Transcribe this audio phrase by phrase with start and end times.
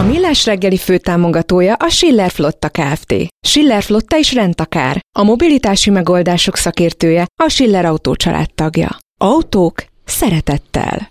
[0.00, 3.14] A Millás reggeli főtámogatója a Schiller Flotta Kft.
[3.46, 5.00] Schiller Flotta is rendtakár.
[5.18, 8.14] A mobilitási megoldások szakértője a Schiller Autó
[8.54, 8.96] tagja.
[9.18, 11.08] Autók szeretettel.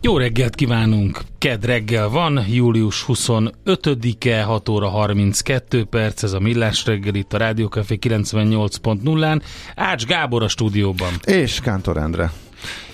[0.00, 1.20] Jó reggelt kívánunk!
[1.38, 7.38] Ked reggel van, július 25-e, 6 óra 32 perc, ez a Millás reggel itt a
[7.38, 9.42] Rádiókafé 98.0-án.
[9.74, 11.12] Ács Gábor a stúdióban.
[11.24, 12.32] És Kántor Endre.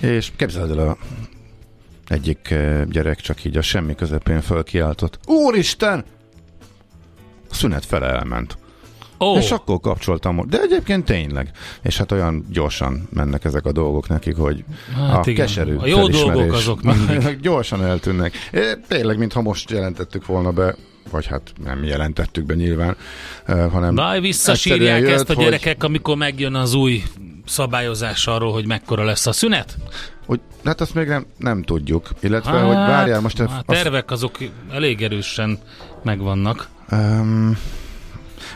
[0.00, 0.96] És képzeld el a
[2.08, 5.18] egyik eh, gyerek csak így a semmi közepén fölkiáltott.
[5.26, 6.04] Úristen!
[7.50, 8.58] A szünet fele elment.
[9.20, 11.50] Ó, És akkor kapcsoltam, de egyébként tényleg.
[11.82, 15.46] És hát olyan gyorsan mennek ezek a dolgok nekik, hogy Hát a igen.
[15.46, 17.40] keserű A jó dolgok azok mindig.
[17.40, 18.32] gyorsan eltűnnek.
[18.52, 20.74] É, Tényleg, mintha most jelentettük volna be,
[21.10, 22.96] vagy hát nem jelentettük be nyilván,
[23.44, 27.02] eh, hanem Majd visszasírják egyszerűen ezt a jött, gyerekek, amikor megjön az új
[27.46, 29.76] szabályozás arról, hogy mekkora lesz a szünet?
[30.26, 32.08] Hogy, hát azt még nem, nem tudjuk.
[32.20, 33.40] Illetve, hogy várjál most...
[33.40, 34.38] a azt- tervek azok
[34.72, 35.58] elég erősen
[36.02, 36.68] megvannak.
[36.90, 37.58] Um,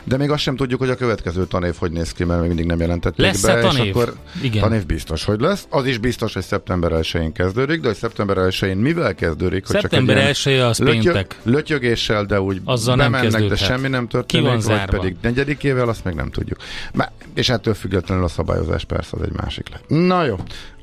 [0.03, 2.65] de még azt sem tudjuk, hogy a következő tanév hogy néz ki, mert még mindig
[2.65, 3.61] nem jelentették Lesz-e be.
[3.61, 3.83] tanév?
[3.85, 4.61] És akkor Igen.
[4.61, 5.65] tanév biztos, hogy lesz.
[5.69, 9.67] Az is biztos, hogy szeptember 1-én kezdődik, de hogy szeptember 1-én mivel kezdődik?
[9.67, 11.35] Hogy Szeptember csak egy 1 az lötyö- péntek.
[11.43, 13.67] Lötyögéssel, de úgy Azzal nem bemennek, de kezdődhet.
[13.67, 14.97] semmi nem történik, vagy zárva?
[14.97, 16.57] pedig negyedikével, azt még nem tudjuk.
[16.93, 19.83] Má, és ettől függetlenül a szabályozás persze az egy másik lett.
[19.87, 20.35] Na jó,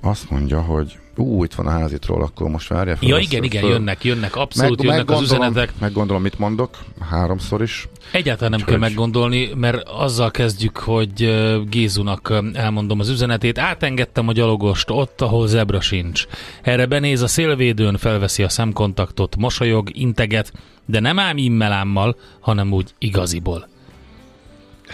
[0.03, 3.09] azt mondja, hogy ú, itt van a házitról, akkor most várja fel.
[3.09, 5.73] Ja, igen, igen, föl- jönnek, jönnek, abszolút jönnek az meggondolom- üzenetek.
[5.81, 6.79] Meggondolom, mit mondok,
[7.11, 7.89] háromszor is.
[8.13, 11.35] Egyáltalán nem Úgyhogy- kell meggondolni, mert azzal kezdjük, hogy
[11.69, 13.59] Gézunak elmondom az üzenetét.
[13.59, 16.27] Átengedtem a gyalogost ott, ahol zebra sincs.
[16.63, 20.53] Erre benéz a szélvédőn, felveszi a szemkontaktot, mosolyog, integet,
[20.87, 23.69] de nem ám immelámmal, hanem úgy igaziból.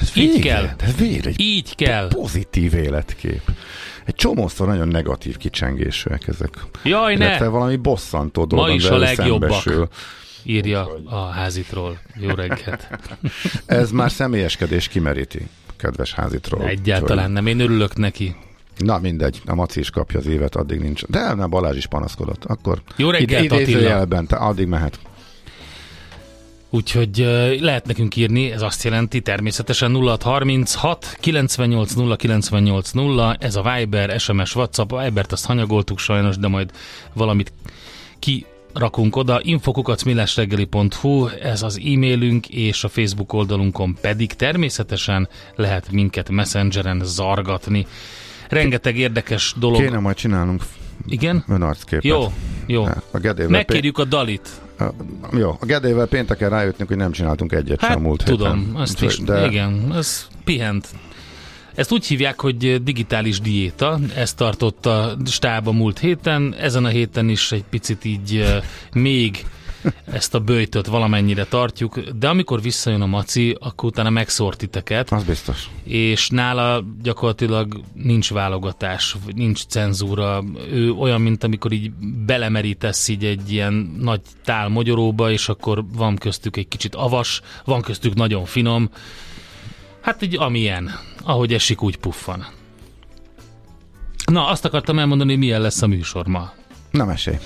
[0.00, 0.68] Ez Így vége, kell.
[0.78, 2.08] Ez vége, egy Így kell.
[2.08, 3.40] pozitív életkép.
[4.04, 6.50] Egy csomószor nagyon negatív kicsengésűek ezek.
[6.82, 7.24] Jaj, ne!
[7.24, 9.50] Illetve valami bosszantó dolog, is a legjobbak.
[9.50, 9.88] szembesül.
[10.42, 11.98] Írja a házitról.
[12.14, 12.88] Jó reggelt.
[13.66, 16.66] Ez már személyeskedés kimeríti, kedves házitról.
[16.66, 18.36] Egyáltalán nem, én örülök neki.
[18.76, 21.04] Na mindegy, a Maci is kapja az évet, addig nincs.
[21.06, 22.44] De nem, Balázs is panaszkodott.
[22.44, 24.24] Akkor Jó reggelt, ide- Attila.
[24.26, 24.98] te addig mehet.
[26.74, 27.16] Úgyhogy
[27.60, 34.20] lehet nekünk írni, ez azt jelenti természetesen 0636 98 0 98 0, ez a Viber,
[34.20, 36.70] SMS, WhatsApp, a Vibert azt hanyagoltuk sajnos, de majd
[37.12, 37.52] valamit
[38.18, 46.30] ki rakunk oda, infokukacmillásreggeli.hu, ez az e-mailünk, és a Facebook oldalunkon pedig természetesen lehet minket
[46.30, 47.86] messengeren zargatni.
[48.48, 49.80] Rengeteg érdekes dolog.
[49.80, 50.62] Kéne majd csinálnunk
[51.06, 51.44] Igen?
[51.48, 52.04] önarcképet.
[52.04, 52.32] Jó,
[52.66, 52.84] jó.
[53.10, 54.62] A Gedével Megkérjük a Dalit.
[55.32, 58.74] Jó, a Gedével pénteken rájöttünk, hogy nem csináltunk egyet Hát sem múlt tudom, héten.
[58.80, 60.88] azt is, Úgyhogy- igen, ez pihent.
[61.74, 66.88] Ezt úgy hívják, hogy digitális diéta, ezt tartott a stáb a múlt héten, ezen a
[66.88, 68.44] héten is egy picit így
[68.92, 69.46] még
[70.04, 75.24] ezt a böjtöt valamennyire tartjuk, de amikor visszajön a maci, akkor utána megszórt titeket, Az
[75.24, 75.70] biztos.
[75.84, 80.44] és nála gyakorlatilag nincs válogatás, nincs cenzúra.
[80.70, 81.90] Ő olyan, mint amikor így
[82.26, 87.80] belemerítesz így egy ilyen nagy tál mogyoróba, és akkor van köztük egy kicsit avas, van
[87.80, 88.90] köztük nagyon finom.
[90.00, 90.90] Hát így amilyen.
[91.22, 92.46] Ahogy esik, úgy puffan.
[94.32, 96.52] Na, azt akartam elmondani, hogy milyen lesz a műsor ma.
[96.90, 97.36] Na mesélj.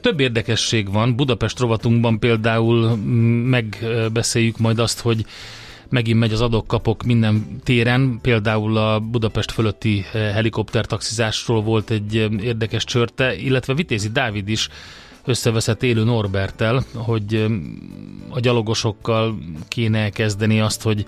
[0.00, 1.16] Több érdekesség van.
[1.16, 5.24] Budapest rovatunkban például mm, megbeszéljük majd azt, hogy
[5.88, 13.36] megint megy az adok-kapok minden téren, például a Budapest fölötti helikoptertaxizásról volt egy érdekes csörte,
[13.36, 14.68] illetve Vitézi Dávid is
[15.24, 17.46] összeveszett élő Norbertel, hogy
[18.28, 19.38] a gyalogosokkal
[19.68, 21.06] kéne kezdeni azt, hogy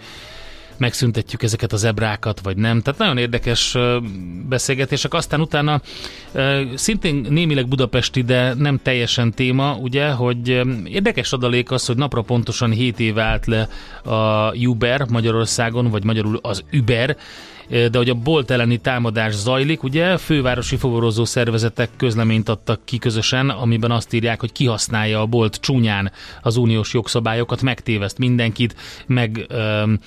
[0.80, 2.80] megszüntetjük ezeket az ebrákat, vagy nem.
[2.80, 3.76] Tehát nagyon érdekes
[4.48, 5.14] beszélgetések.
[5.14, 5.80] Aztán utána
[6.74, 10.48] szintén némileg budapesti, de nem teljesen téma, ugye, hogy
[10.84, 13.68] érdekes adalék az, hogy napra pontosan 7 éve állt le
[14.14, 17.16] a Uber Magyarországon, vagy magyarul az Uber,
[17.70, 23.48] de hogy a bolt elleni támadás zajlik, ugye fővárosi fogorozó szervezetek közleményt adtak ki közösen,
[23.48, 26.12] amiben azt írják, hogy kihasználja a bolt csúnyán
[26.42, 28.74] az uniós jogszabályokat, megtéveszt mindenkit,
[29.06, 29.98] meg um,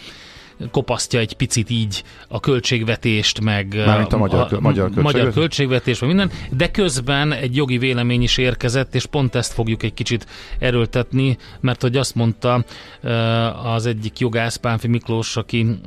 [0.71, 5.03] kopasztja egy picit így a költségvetést, meg Mármint a magyar, a, magyar, költségvetés.
[5.03, 9.83] magyar költségvetés, meg minden, de közben egy jogi vélemény is érkezett, és pont ezt fogjuk
[9.83, 10.27] egy kicsit
[10.59, 12.65] erőltetni, mert hogy azt mondta
[13.63, 15.79] az egyik jogász, Pánfi Miklós, aki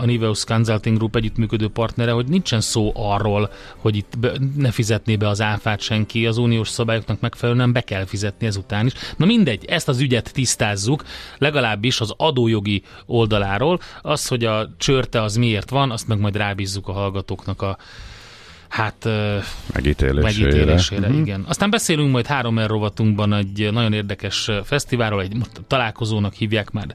[0.00, 5.16] a Niveus Consulting Group együttműködő partnere, hogy nincsen szó arról, hogy itt be, ne fizetné
[5.16, 8.92] be az áfát senki, az uniós szabályoknak megfelelően be kell fizetni ezután is.
[9.16, 11.04] Na mindegy, ezt az ügyet tisztázzuk,
[11.38, 16.88] legalábbis az adójogi oldaláról, az, hogy a csörte az miért van, azt meg majd rábízzuk
[16.88, 17.78] a hallgatóknak a
[18.68, 19.08] hát
[19.72, 20.22] megítélésére.
[20.22, 21.18] megítélésére uh-huh.
[21.18, 21.44] igen.
[21.48, 26.94] Aztán beszélünk majd három rovatunkban egy nagyon érdekes fesztiválról, egy találkozónak hívják már,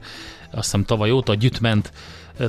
[0.50, 1.92] azt hiszem tavaly óta, a Gyütment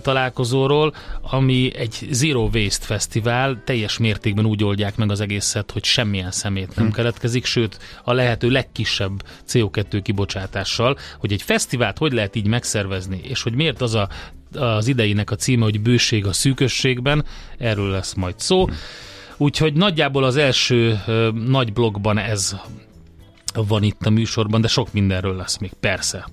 [0.02, 6.32] találkozóról, ami egy Zero Waste Fesztivál, teljes mértékben úgy oldják meg az egészet, hogy semmilyen
[6.32, 6.94] szemét nem hmm.
[6.94, 13.42] keletkezik, sőt a lehető legkisebb CO2 kibocsátással, hogy egy fesztivált hogy lehet így megszervezni, és
[13.42, 14.10] hogy miért az a,
[14.56, 17.26] az ideinek a címe, hogy bőség a szűkösségben,
[17.58, 18.68] erről lesz majd szó.
[19.38, 22.56] Úgyhogy nagyjából az első ö, nagy blogban ez
[23.54, 26.28] van itt a műsorban, de sok mindenről lesz még, persze.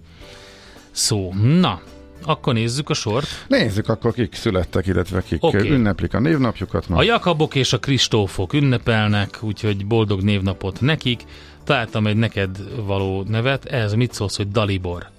[0.91, 1.33] Szó.
[1.35, 1.81] Na,
[2.25, 3.45] akkor nézzük a sort.
[3.49, 5.71] Nézzük akkor, kik születtek, illetve kik okay.
[5.71, 6.89] ünneplik a névnapjukat.
[6.89, 6.97] Ma.
[6.97, 11.25] A Jakabok és a Kristófok ünnepelnek, úgyhogy boldog névnapot nekik.
[11.65, 15.11] Találtam egy neked való nevet, ez mit szólsz, hogy Dalibor?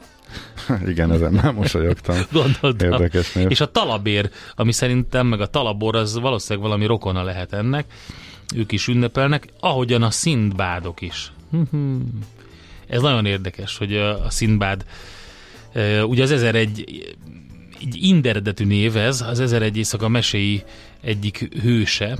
[0.91, 2.17] Igen, ezen már mosolyogtam.
[2.31, 2.91] Gondoltam.
[2.91, 3.49] Érdekes név.
[3.49, 7.85] És a talabér, ami szerintem, meg a talabor, az valószínűleg valami rokona lehet ennek.
[8.55, 11.31] Ők is ünnepelnek, ahogyan a szindbádok is.
[12.87, 14.85] Ez nagyon érdekes, hogy a szindbád
[16.05, 17.13] Ugye az 1001
[17.79, 20.63] egy inderedetű név ez, az 1001 éjszaka meséi
[21.01, 22.17] egyik hőse,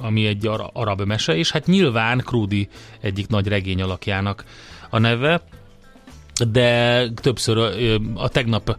[0.00, 2.68] ami egy arab mese, és hát nyilván Krúdi
[3.00, 4.44] egyik nagy regény alakjának
[4.90, 5.42] a neve,
[6.50, 7.58] de többször
[8.14, 8.78] a tegnap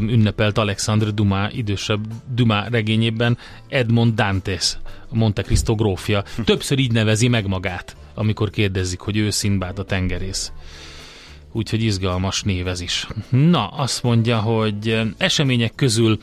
[0.00, 3.38] ünnepelt Alexandre Dumas idősebb Dumas regényében
[3.68, 4.76] Edmond Dantes,
[5.08, 6.22] a Monte Cristo grófja.
[6.44, 10.52] Többször így nevezi meg magát, amikor kérdezik, hogy ő Szindbád a tengerész
[11.52, 13.06] úgyhogy izgalmas névez is.
[13.28, 16.18] Na, azt mondja, hogy események közül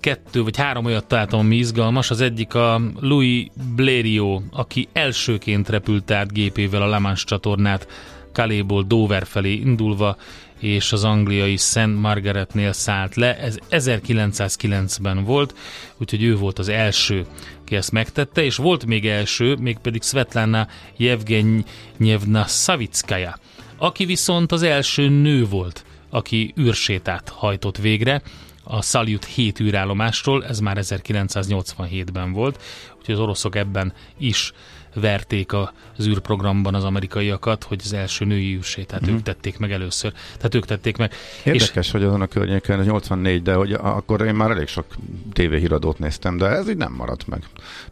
[0.00, 2.10] kettő vagy három olyat találtam, ami izgalmas.
[2.10, 7.86] Az egyik a Louis Blériot, aki elsőként repült át gépével a Le Mans csatornát
[8.32, 10.16] Kaléból Dover felé indulva,
[10.58, 13.38] és az angliai Szent Margaretnél szállt le.
[13.38, 15.54] Ez 1909-ben volt,
[15.96, 17.26] úgyhogy ő volt az első,
[17.60, 23.38] aki ezt megtette, és volt még első, mégpedig Svetlana Yevgenyevna Savitskaya,
[23.76, 28.22] aki viszont az első nő volt, aki űrsétát hajtott végre,
[28.64, 32.62] a Salyut 7 űrállomástól, ez már 1987-ben volt,
[32.98, 34.52] úgyhogy az oroszok ebben is
[34.94, 39.16] verték az űrprogramban az amerikaiakat, hogy az első női űrsétát uh-huh.
[39.16, 40.12] ők tették meg először.
[40.36, 41.12] Tehát ők tették meg.
[41.44, 41.92] Érdekes, és...
[41.92, 44.86] hogy azon a környéken, 84, de hogy akkor én már elég sok
[45.32, 47.42] tévéhíradót néztem, de ez így nem maradt meg.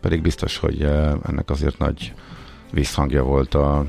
[0.00, 2.12] Pedig biztos, hogy eh, ennek azért nagy
[2.72, 3.86] visszhangja volt a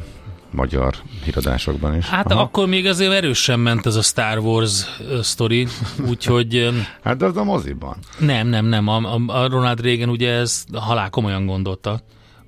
[0.51, 2.05] magyar híradásokban is.
[2.05, 2.41] Hát Aha.
[2.41, 4.85] akkor még azért erősen ment ez a Star Wars
[5.21, 5.67] sztori,
[6.09, 6.69] úgyhogy...
[7.03, 7.97] hát de az a moziban.
[8.19, 8.87] Nem, nem, nem.
[8.87, 11.99] A, a Ronald Reagan ugye ez halál komolyan gondolta,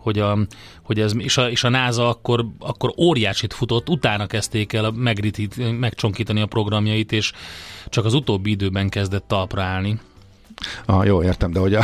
[0.04, 0.38] hogy, a,
[0.82, 5.80] hogy ez, és a, és a NASA akkor, akkor óriásit futott, utána kezdték el megritít,
[5.80, 7.32] megcsonkítani a programjait, és
[7.90, 10.00] csak az utóbbi időben kezdett talpra állni.
[10.86, 11.84] Ah, jó, értem, de hogy a...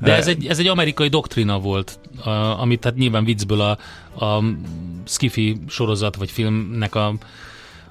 [0.00, 3.78] De ez egy, ez egy amerikai doktrina volt, a, amit hát nyilván viccből a,
[4.24, 4.44] a
[5.04, 7.14] Skiffy sorozat vagy filmnek a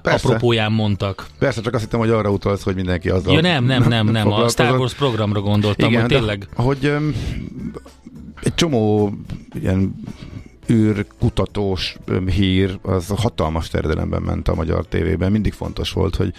[0.02, 0.26] Persze.
[0.26, 1.26] apropóján mondtak.
[1.38, 4.32] Persze, csak azt hittem, hogy arra utalsz, hogy mindenki azzal Ja nem, nem, nem, nem,
[4.32, 6.48] a Star Wars programra gondoltam, Igen, hogy tényleg...
[6.54, 6.92] hogy
[8.42, 9.12] egy csomó
[9.62, 9.94] ilyen
[10.70, 11.96] űrkutatós
[12.36, 15.32] hír, az hatalmas terjedelemben ment a magyar tévében.
[15.32, 16.32] Mindig fontos volt, hogy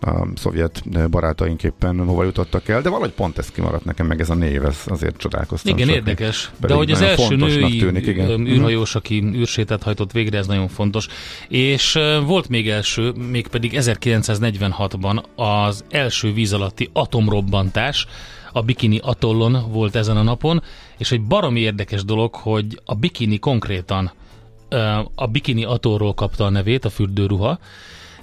[0.00, 4.30] a szovjet barátaink éppen hova jutottak el, de valahogy pont ez kimaradt nekem, meg ez
[4.30, 5.76] a név, ez azért csodálkoztam.
[5.76, 6.50] Igen, érdekes.
[6.60, 8.30] De hogy az első női tűnik, igen.
[8.30, 11.06] öm, űrhajós, aki űrsétát hajtott végre, ez nagyon fontos.
[11.48, 18.06] És volt még első, mégpedig 1946-ban az első víz alatti atomrobbantás,
[18.52, 20.62] a Bikini atollon volt ezen a napon,
[20.96, 24.12] és egy baromi érdekes dolog, hogy a bikini konkrétan
[25.14, 27.58] a Bikini atollról kapta a nevét, a fürdőruha,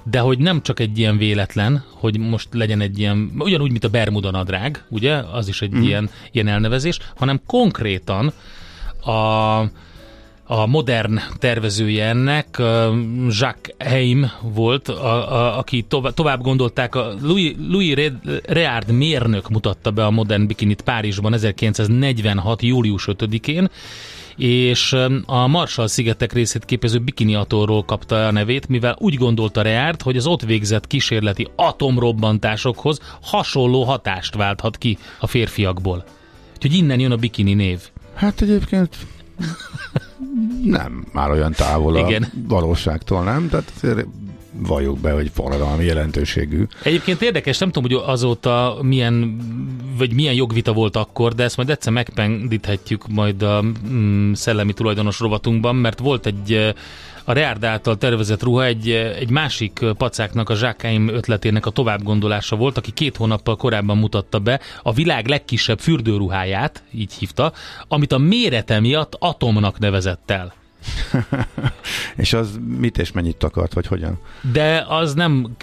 [0.04, 3.90] de hogy nem csak egy ilyen véletlen, hogy most legyen egy ilyen, ugyanúgy, mint a
[3.90, 5.82] Bermuda nadrág, ugye, az is egy mm.
[5.82, 8.34] ilyen, ilyen elnevezés, hanem konkrétan
[9.04, 9.12] a,
[10.48, 12.48] a modern tervezője ennek,
[13.28, 19.50] Jacques Heim volt, a, a, aki tovább, tovább gondolták, a Louis, Louis Re- Reard mérnök
[19.50, 22.62] mutatta be a modern bikinit Párizsban 1946.
[22.62, 23.70] július 5-én,
[24.38, 30.18] és a Marshall-szigetek részét képező Bikini atollról kapta a nevét, mivel úgy gondolta Reard, hogy
[30.18, 36.06] az ott végzett kísérleti atomrobbantásokhoz hasonló hatást válthat ki a férfiakból.
[36.56, 37.80] Úgyhogy innen jön a bikini név.
[38.14, 38.98] Hát egyébként
[40.64, 42.32] nem már olyan távol a Igen.
[42.48, 43.50] valóságtól, nem?
[43.50, 44.08] Tehát azért
[44.60, 46.64] valljuk be, hogy forradalmi jelentőségű.
[46.84, 49.38] Egyébként érdekes, nem tudom, hogy azóta milyen,
[49.98, 55.20] vagy milyen jogvita volt akkor, de ezt majd egyszer megpendíthetjük majd a mm, szellemi tulajdonos
[55.20, 56.74] rovatunkban, mert volt egy eh,
[57.24, 62.56] a Reard által tervezett ruha egy, eh, egy másik pacáknak, a Zsákáim ötletének a továbbgondolása
[62.56, 67.54] volt, aki két hónappal korábban mutatta be a világ legkisebb fürdőruháját, így hívta,
[67.88, 70.54] amit a mérete miatt atomnak nevezett el.
[72.16, 74.20] És az mit és mennyit takart, vagy hogyan?
[74.52, 75.56] De az nem,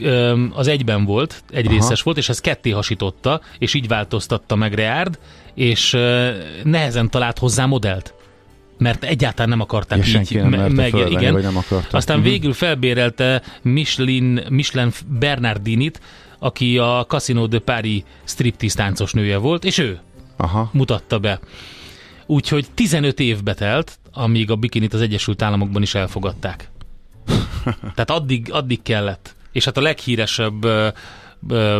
[0.53, 1.75] az egyben volt, egy Aha.
[1.75, 5.19] részes volt, és ez ketté hasította, és így változtatta meg Reard,
[5.55, 5.91] és
[6.65, 8.15] nehezen talált hozzá modellt.
[8.79, 11.35] Mert egyáltalán nem akarták És így nem merte fölvenni, igen.
[11.35, 11.97] nem akarta.
[11.97, 12.27] Aztán Mhm.
[12.29, 16.01] végül felbérelte Michelin, Michelin Bernardinit,
[16.39, 19.99] aki a Casino de Paris striptease táncos nője volt, és ő
[20.37, 20.71] Aha.
[20.73, 21.41] mutatta be.
[22.27, 26.71] Úgyhogy 15 évbe telt, amíg a bikinit az Egyesült Államokban is elfogadták.
[27.95, 29.37] Tehát addig, addig kellett.
[29.53, 30.67] És hát a leghíresebb
[31.49, 31.79] ö,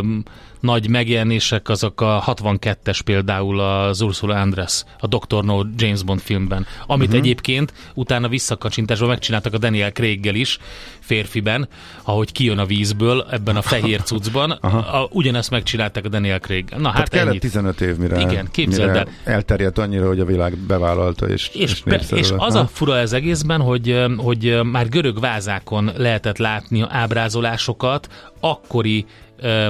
[0.65, 5.43] nagy megjelenések azok a 62-es például az Ursula Andress, a Dr.
[5.43, 7.21] No James Bond filmben, amit uh-huh.
[7.21, 10.57] egyébként utána visszakacsintásban megcsináltak a Daniel Craig-gel is,
[10.99, 11.67] férfiben,
[12.03, 16.65] ahogy kijön a vízből ebben a fehér cuccban, a, ugyanezt megcsinálták a Daniel Craig.
[16.69, 17.41] Na Tehát hát kellett ennyit.
[17.41, 19.33] 15 év, mire, Igen, képzeld mire el.
[19.33, 22.59] elterjedt annyira, hogy a világ bevállalta, és, És, be, népszerű és az Ha?
[22.59, 29.05] a fura ez egészben, hogy, hogy már görög vázákon lehetett látni ábrázolásokat akkori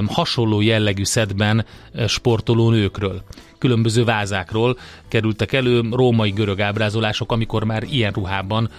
[0.06, 1.66] hasonló jellegű szedben
[2.06, 3.22] sportoló nőkről.
[3.58, 8.70] Különböző vázákról kerültek elő római görög ábrázolások, amikor már ilyen ruhában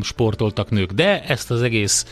[0.00, 0.92] sportoltak nők.
[0.92, 2.06] De ezt az egész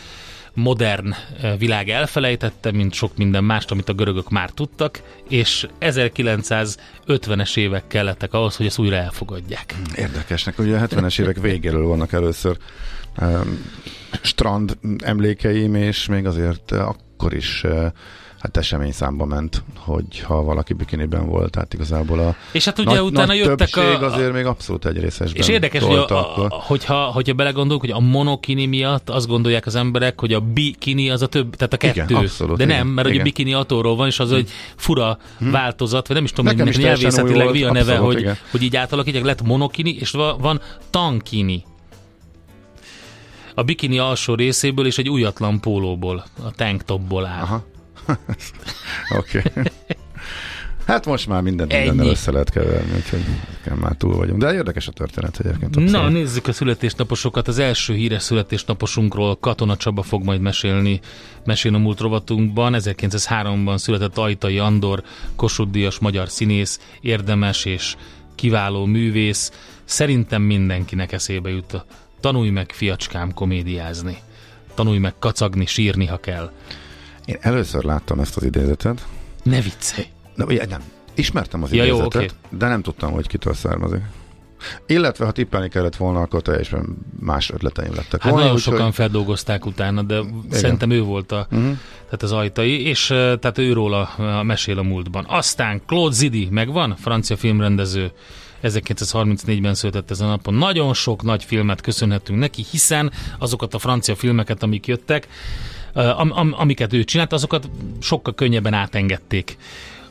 [0.55, 1.15] modern
[1.59, 8.33] világ elfelejtette, mint sok minden mást, amit a görögök már tudtak, és 1950-es évek kellettek
[8.33, 9.75] ahhoz, hogy ezt újra elfogadják.
[9.95, 12.57] Érdekesnek, ugye a 70-es évek végéről vannak először
[14.23, 17.87] strand emlékeim, és még azért uh, akkor is uh,
[18.41, 22.91] hát esemény számba ment, hogy ha valaki bikiniben volt, tehát igazából a És hát ugye
[22.91, 26.49] nagy, utána nagy jöttek a, azért még abszolút egy részesben És érdekes, hogy a, a,
[26.49, 31.23] hogyha, hogyha belegondolunk, hogy a monokini miatt azt gondolják az emberek, hogy a bikini az
[31.23, 32.15] a több, tehát a Igen, kettő.
[32.15, 33.21] abszolút, De igen, nem, mert igen.
[33.21, 37.51] a bikini atóról van, és az egy fura változat, vagy nem is tudom, hogy nyelvészetileg
[37.51, 38.37] mi a neve, abszolút, hogy, igen.
[38.51, 40.61] hogy így átalakítják, lett monokini, és va- van
[40.91, 41.65] tankini.
[43.61, 47.43] A bikini alsó részéből és egy újatlan pólóból, a tanktopból áll.
[47.43, 47.67] Aha.
[49.19, 49.39] Oké.
[49.39, 49.63] Okay.
[50.87, 51.89] Hát most már mindent Ennyi.
[51.89, 53.25] mindennel össze lehet keverni, úgyhogy
[53.81, 54.41] már túl vagyunk.
[54.41, 55.91] De érdekes a történet egyébként.
[55.91, 57.49] Na, nézzük a születésnaposokat.
[57.49, 61.01] Az első híres születésnaposunkról Katona Csaba fog majd mesélni,
[61.45, 62.75] mesélni a múlt rovatunkban.
[62.79, 65.03] 1903-ban született Ajtai Andor,
[65.37, 67.97] Kossuth magyar színész, érdemes és
[68.35, 69.53] kiváló művész.
[69.85, 71.85] Szerintem mindenkinek eszébe jut
[72.21, 74.17] tanulj meg fiacskám komédiázni.
[74.75, 76.51] Tanulj meg kacagni, sírni, ha kell.
[77.25, 79.07] Én először láttam ezt az idézetet.
[79.43, 80.07] Ne viccelj!
[80.37, 80.81] De, ugye, nem.
[81.15, 82.57] Ismertem az Ja, jó, idézetet, oké.
[82.57, 84.01] de nem tudtam, hogy kitől származik.
[84.87, 88.39] Illetve, ha tippelni kellett volna, akkor teljesen más ötleteim lettek Hát volna.
[88.47, 91.61] nagyon sokan feldolgozták utána, de szerintem ő volt a, Mhm.
[92.05, 95.25] tehát az ajtai, és eh, tehát őróla eh, mesél a múltban.
[95.29, 98.11] Aztán Claude Zidi megvan, francia filmrendező,
[98.63, 100.55] 1934-ben született ezen a napon.
[100.55, 105.29] Nagyon sok nagy filmet köszönhetünk neki, hiszen azokat a francia filmeket, amik jöttek,
[105.95, 107.69] am, am, amiket ő csinált, azokat
[108.01, 109.57] sokkal könnyebben átengedték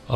[0.06, 0.14] a,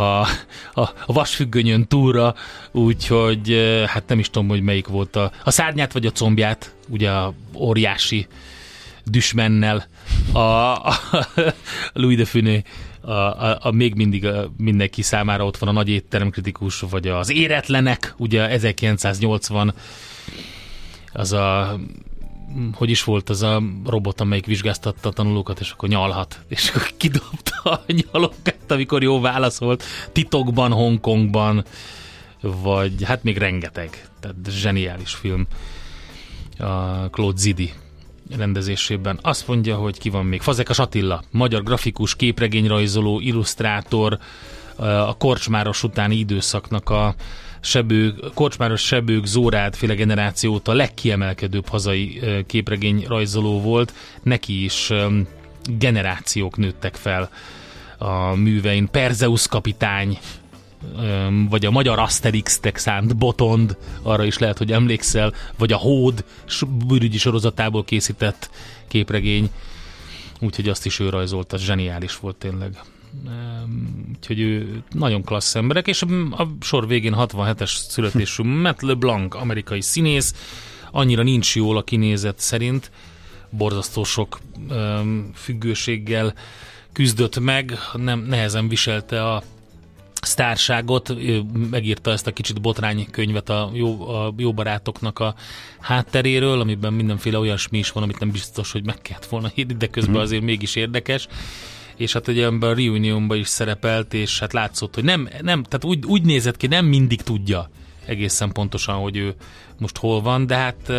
[0.74, 2.34] a, a vasfüggönyön túra,
[2.72, 7.10] úgyhogy hát nem is tudom, hogy melyik volt a, a szárnyát vagy a combját, ugye
[7.10, 8.26] a óriási
[9.04, 9.86] düsmennel,
[10.32, 10.94] a, a,
[11.92, 12.62] Louis de Funé,
[13.04, 17.30] a, a, a még mindig a, mindenki számára ott van a nagy étteremkritikus, vagy az
[17.30, 19.74] éretlenek, ugye 1980
[21.12, 21.76] az a
[22.72, 26.90] hogy is volt az a robot, amelyik vizsgáztatta a tanulókat, és akkor nyalhat, és akkor
[26.96, 31.64] kidobta a nyalokat, amikor jó válaszolt, titokban, Hongkongban,
[32.40, 35.46] vagy hát még rengeteg, tehát zseniális film.
[36.58, 37.72] A Claude Zidi
[38.36, 39.18] rendezésében.
[39.22, 40.40] Azt mondja, hogy ki van még.
[40.40, 44.18] Fazekas Attila, magyar grafikus, képregényrajzoló, illusztrátor,
[44.76, 47.14] a korcsmáros utáni időszaknak a
[47.60, 53.94] sebők, korcsmáros sebők, Zórád féle generációt a legkiemelkedőbb hazai képregény rajzoló volt.
[54.22, 54.92] Neki is
[55.78, 57.30] generációk nőttek fel
[57.98, 58.88] a művein.
[58.90, 60.18] Perzeus kapitány,
[61.48, 62.80] vagy a magyar Asterix-tek
[63.16, 66.24] Botond, arra is lehet, hogy emlékszel, vagy a Hód
[66.86, 68.50] bűrügyi sorozatából készített
[68.88, 69.50] képregény,
[70.40, 72.80] úgyhogy azt is ő rajzolta, zseniális volt tényleg.
[74.16, 80.34] Úgyhogy ő nagyon klassz emberek, és a sor végén 67-es születésű Matt LeBlanc, amerikai színész,
[80.90, 82.90] annyira nincs jól a kinézet szerint,
[83.50, 84.40] borzasztó sok
[85.34, 86.34] függőséggel
[86.92, 89.42] küzdött meg, nem nehezen viselte a
[90.24, 91.14] sztárságot,
[91.70, 95.34] megírta ezt a kicsit botrány könyvet a jó, a jó barátoknak a
[95.80, 99.86] hátteréről, amiben mindenféle olyasmi is van, amit nem biztos, hogy meg kellett volna írni, de
[99.86, 100.22] közben mhm.
[100.22, 101.28] azért mégis érdekes
[101.96, 105.84] és hát ugye ebben a reunionban is szerepelt, és hát látszott, hogy nem, nem tehát
[105.84, 107.70] úgy, úgy nézett ki, nem mindig tudja
[108.06, 109.34] egészen pontosan, hogy ő
[109.78, 110.92] most hol van, de hát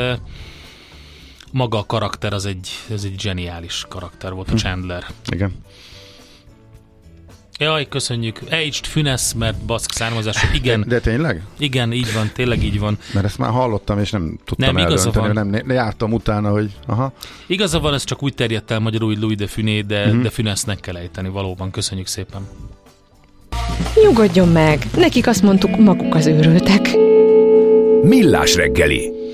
[1.51, 4.58] maga a karakter az egy, ez egy zseniális karakter volt, a hm.
[4.58, 5.05] Chandler.
[5.29, 5.53] Igen.
[7.60, 8.40] Jaj, köszönjük.
[8.50, 10.48] Aged Fünesz, mert baszk származású.
[10.54, 10.82] Igen.
[10.82, 11.42] De, de tényleg?
[11.58, 12.98] Igen, így van, tényleg így van.
[13.14, 15.48] Mert ezt már hallottam, és nem tudtam nem, eldönteni, van.
[15.48, 17.14] nem jártam utána, hogy aha.
[17.48, 20.22] Igaza van, ez csak úgy terjedt el magyarul, hogy Louis de Funé, de, mm-hmm.
[20.22, 21.72] de Fünesznek kell ejteni, valóban.
[21.72, 22.48] Köszönjük szépen.
[24.04, 26.96] Nyugodjon meg, nekik azt mondtuk, maguk az őrültek.
[28.04, 29.25] Millás reggeli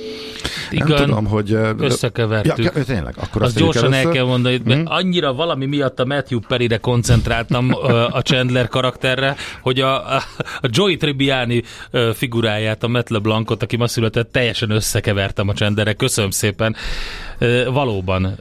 [0.74, 1.58] igen, nem tudom, hogy...
[1.78, 2.74] Összekevertük.
[2.76, 4.84] Ja, tényleg, akkor azt, gyorsan el kell mondani, hogy hmm.
[4.86, 7.70] annyira valami miatt a Matthew Perry-re koncentráltam
[8.12, 10.22] a Chandler karakterre, hogy a, a,
[10.62, 11.64] a Joey Tribbiani
[12.14, 15.94] figuráját, a Matt LeBlancot, aki ma született, teljesen összekevertem a Chandlerre.
[15.94, 16.76] Köszönöm szépen.
[17.72, 18.38] Valóban.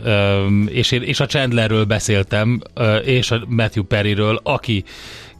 [0.66, 2.60] És, én, és a Chandlerről beszéltem,
[3.04, 4.84] és a Matthew Perryről, aki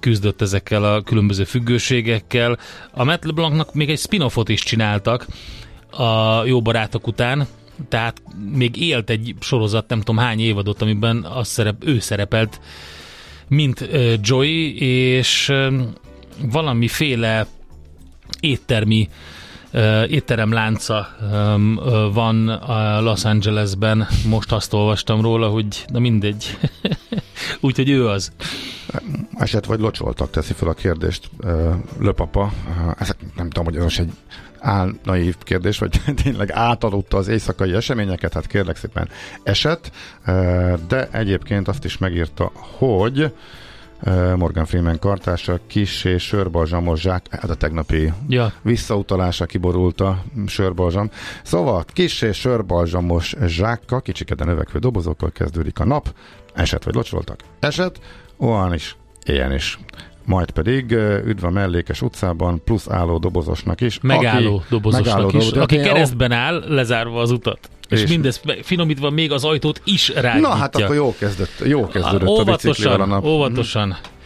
[0.00, 2.58] küzdött ezekkel a különböző függőségekkel.
[2.90, 5.26] A Matt LeBlancnak még egy spin-offot is csináltak,
[5.90, 7.46] a jó barátok után,
[7.88, 8.22] tehát
[8.54, 12.60] még élt egy sorozat, nem tudom hány évadot, amiben az szerep, ő szerepelt,
[13.48, 13.88] mint
[14.22, 15.52] Joy, és
[16.50, 17.46] valamiféle
[18.40, 19.39] éttermi uh,
[20.08, 22.44] étterem lánca uh, van
[23.02, 26.58] Los Angelesben, most azt olvastam róla, hogy na mindegy,
[27.60, 28.32] úgyhogy ő az.
[29.34, 32.52] Eset vagy locsoltak, teszi fel a kérdést uh, Löpapa.
[32.68, 34.12] Uh, ez nem tudom, hogy az egy
[34.60, 39.08] áll naív kérdés, vagy tényleg átadutta az éjszakai eseményeket, hát kérlek szépen
[39.42, 39.92] eset,
[40.88, 43.32] de egyébként azt is megírta, hogy
[44.36, 48.52] Morgan Freeman kartása, kis és sörbalzsamos zsák, hát a tegnapi ja.
[48.62, 51.10] visszautalása kiborult a sörbalzsam.
[51.42, 56.14] Szóval kis és sörbalzsamos zsákkal, kicsikeden növekvő dobozokkal kezdődik a nap,
[56.54, 57.40] eset vagy locsoltak?
[57.60, 58.00] Eset,
[58.38, 59.78] olyan is, ilyen is
[60.24, 60.90] majd pedig
[61.24, 63.98] üdv a mellékes utcában, plusz álló dobozosnak is.
[64.02, 67.58] Megálló aki, dobozosnak megálló is, dobozos, aki keresztben áll, lezárva az utat.
[67.90, 70.48] És, és mindez finomítva még az ajtót is rágyítja.
[70.48, 73.24] Na hát akkor jó kezdett, jó kezdődött a, óvatosan, a biciklivel a nap.
[73.24, 73.88] Óvatosan.
[73.88, 74.18] Mhm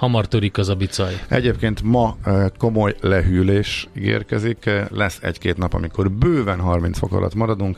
[0.00, 1.20] hamar törik az a bicaj.
[1.28, 7.76] Egyébként ma eh, komoly lehűlés ígérkezik, lesz egy-két nap, amikor bőven 30 fok alatt maradunk,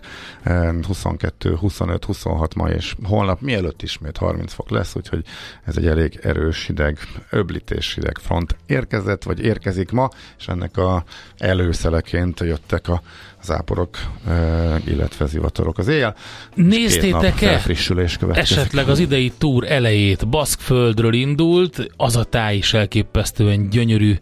[0.87, 5.25] 22, 25, 26 ma és holnap mielőtt ismét 30 fok lesz, úgyhogy
[5.65, 6.99] ez egy elég erős hideg,
[7.31, 11.05] öblítés hideg front érkezett, vagy érkezik ma, és ennek a
[11.39, 13.03] előszeleként jöttek a
[13.43, 13.99] záporok,
[14.85, 16.15] illetve zivatarok az éjjel.
[16.55, 17.63] Néztétek-e
[18.33, 24.15] esetleg az idei túr elejét Baszkföldről indult, az a táj is elképesztően gyönyörű,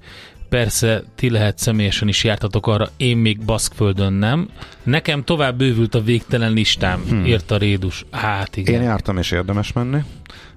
[0.49, 4.49] Persze, ti lehet személyesen is jártatok arra, én még Baszkföldön nem.
[4.83, 7.25] Nekem tovább bővült a végtelen listám, hmm.
[7.25, 8.05] írta Rédus.
[8.11, 8.75] Hát igen.
[8.75, 9.99] Én jártam, és érdemes menni,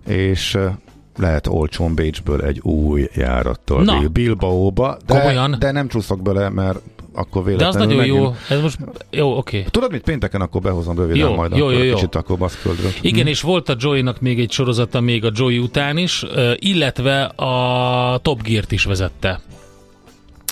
[0.08, 0.58] és
[1.18, 4.08] lehet olcsón Bécsből egy új járattal Na.
[4.08, 6.80] Bilbaóba, de, de nem csúszok bele, mert
[7.14, 8.56] akkor De az véletlenül nagyon megint- jó.
[8.56, 8.78] Ez most
[9.12, 9.66] jó, oké.
[9.72, 11.94] Tudod, mit pénteken akkor behozom röviden Jó, majd jó, akkor jó, jó.
[11.94, 12.92] kicsit akkor baszköldről.
[13.02, 18.20] Igen, és volt a Joy-nak még egy sorozata még a Joy után is, illetve a
[18.22, 19.42] Top Gear-t is vezette.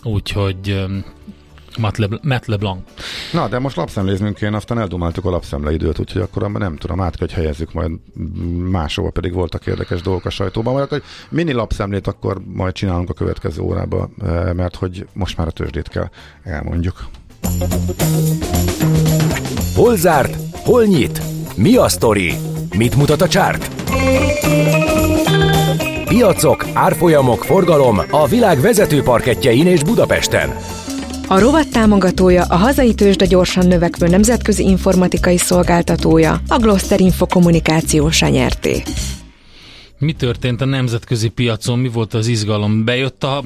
[0.04, 0.86] Úgyhogy
[1.78, 2.80] Matt, Le- Matt LeBlanc.
[3.32, 7.16] Na, de most lapszemléznünk kéne, aztán eldumáltuk a lapszemleidőt, úgyhogy akkor abban nem tudom, át
[7.16, 7.92] kell, hogy helyezzük majd
[8.72, 10.74] máshova, pedig voltak érdekes dolgok a sajtóban.
[10.74, 15.48] Majd akkor mini lapszemlét akkor majd csinálunk a következő órába, eh, mert hogy most már
[15.48, 16.10] a tőzsdét kell
[16.44, 17.06] elmondjuk.
[19.76, 20.38] Hol zárt?
[20.54, 21.22] Hol nyit?
[21.56, 22.34] Mi a sztori?
[22.78, 23.70] Mit mutat a csárt?
[26.06, 30.50] Piacok, árfolyamok, forgalom a világ vezető parketjein és Budapesten.
[31.28, 38.22] A rovat támogatója a hazai tőzsde gyorsan növekvő nemzetközi informatikai szolgáltatója, a Gloster Info kommunikációs
[38.22, 38.84] nyerté.
[39.98, 41.80] Mi történt a nemzetközi piacon?
[41.80, 42.86] Mi volt az izgalom?
[42.86, 43.44] Bejött a...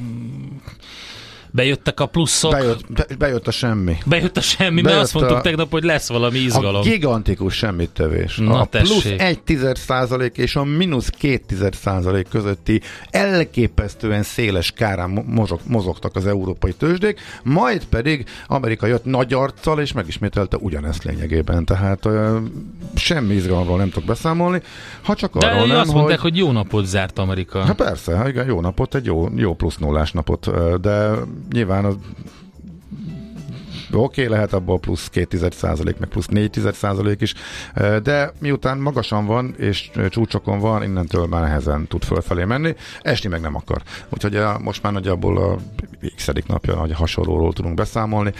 [1.50, 2.50] Bejöttek a pluszok?
[2.50, 3.96] Bejött, be, bejött a semmi.
[4.06, 6.80] Bejött a semmi, mert Bejött azt mondtuk a- tegnap, hogy lesz valami izgalom.
[6.80, 8.36] A gigantikus semmit tevés.
[8.36, 9.20] Na, a plusz tessék.
[9.20, 12.80] egy tized százalék és a mínusz két tized százalék közötti
[13.10, 19.80] elképesztően széles kárán mo- mozog, mozogtak az európai tőzsdék, majd pedig Amerika jött nagy arccal,
[19.80, 21.64] és megismételte ugyanezt lényegében.
[21.64, 22.38] Tehát ö,
[22.94, 24.62] semmi izgalomról nem tudok beszámolni,
[25.02, 26.30] ha csak De arról nem, azt mondták, hogy...
[26.30, 27.60] hogy jó napot zárt Amerika.
[27.64, 31.10] Hát persze, igen, jó napot, egy jó, jó plusz nullás napot, de
[31.52, 31.96] nyilván az
[33.92, 37.34] Oké, okay, lehet abból plusz 2 százalék, meg plusz 4 százalék is,
[37.74, 43.28] ö, de miután magasan van, és csúcsokon van, innentől már nehezen tud fölfelé menni, esni
[43.28, 43.82] meg nem akar.
[44.08, 45.56] Úgyhogy ö, most már nagyjából a
[46.16, 48.32] x napja nagy hasonlóról tudunk beszámolni.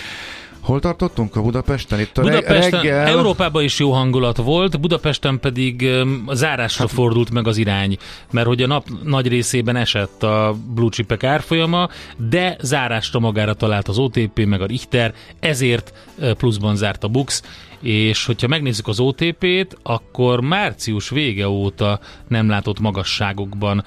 [0.66, 2.00] Hol tartottunk a Budapesten?
[2.00, 3.06] Itt a Budapesten, reggel...
[3.06, 5.88] Európában is jó hangulat volt, Budapesten pedig
[6.32, 7.96] zárásra hát, fordult meg az irány,
[8.30, 13.88] mert hogy a nap nagy részében esett a blue chipek árfolyama, de zárásra magára talált
[13.88, 15.92] az OTP meg a Richter, ezért
[16.36, 17.42] pluszban zárt a Bux,
[17.80, 23.84] és hogyha megnézzük az OTP-t, akkor március vége óta nem látott magasságokban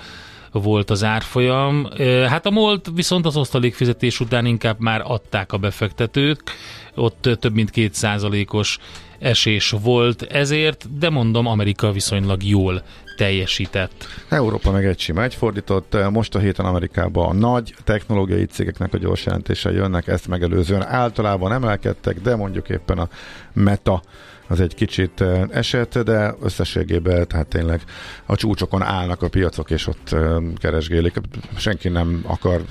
[0.52, 1.88] volt az árfolyam.
[2.28, 6.42] Hát a MOLT viszont az osztalékfizetés után inkább már adták a befektetők,
[6.96, 8.78] ott több mint két százalékos
[9.20, 12.84] esés volt ezért, de mondom, Amerika viszonylag jól
[13.18, 14.08] teljesített.
[14.30, 15.98] Európa meg egy sima egy fordított.
[16.12, 21.52] Most a héten Amerikában a nagy technológiai cégeknek a gyors jelentései jönnek, ezt megelőzően általában
[21.52, 23.10] emelkedtek, de mondjuk éppen a
[23.54, 24.02] Meta
[24.50, 27.82] az egy kicsit esett, de összességében tehát tényleg
[28.26, 30.16] a csúcsokon állnak a piacok, és ott
[30.58, 31.22] keresgélik.
[31.58, 32.62] Senki nem akar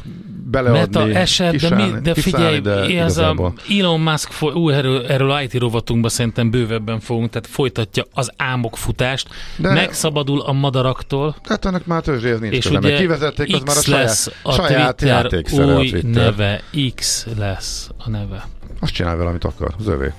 [0.50, 4.54] beleadni, Meta eset, de, kiszállni- mi, de kiszállni, figyelj, de ez a Elon Musk, fo-
[4.54, 9.74] ú, erről, erről IT rovatunkban szerintem bővebben fogunk, tehát folytatja az álmok futást, De- de
[9.74, 13.80] megszabadul a madaraktól, Tehát ennek már tőzsdéhez nincs és köze, ugye kivezették, az már a
[13.80, 16.10] saját, lesz a saját Twitter játékszere a új Twitter.
[16.10, 16.62] neve,
[16.94, 18.48] X lesz a neve.
[18.80, 20.12] Azt csinál vele, amit akar, az övé.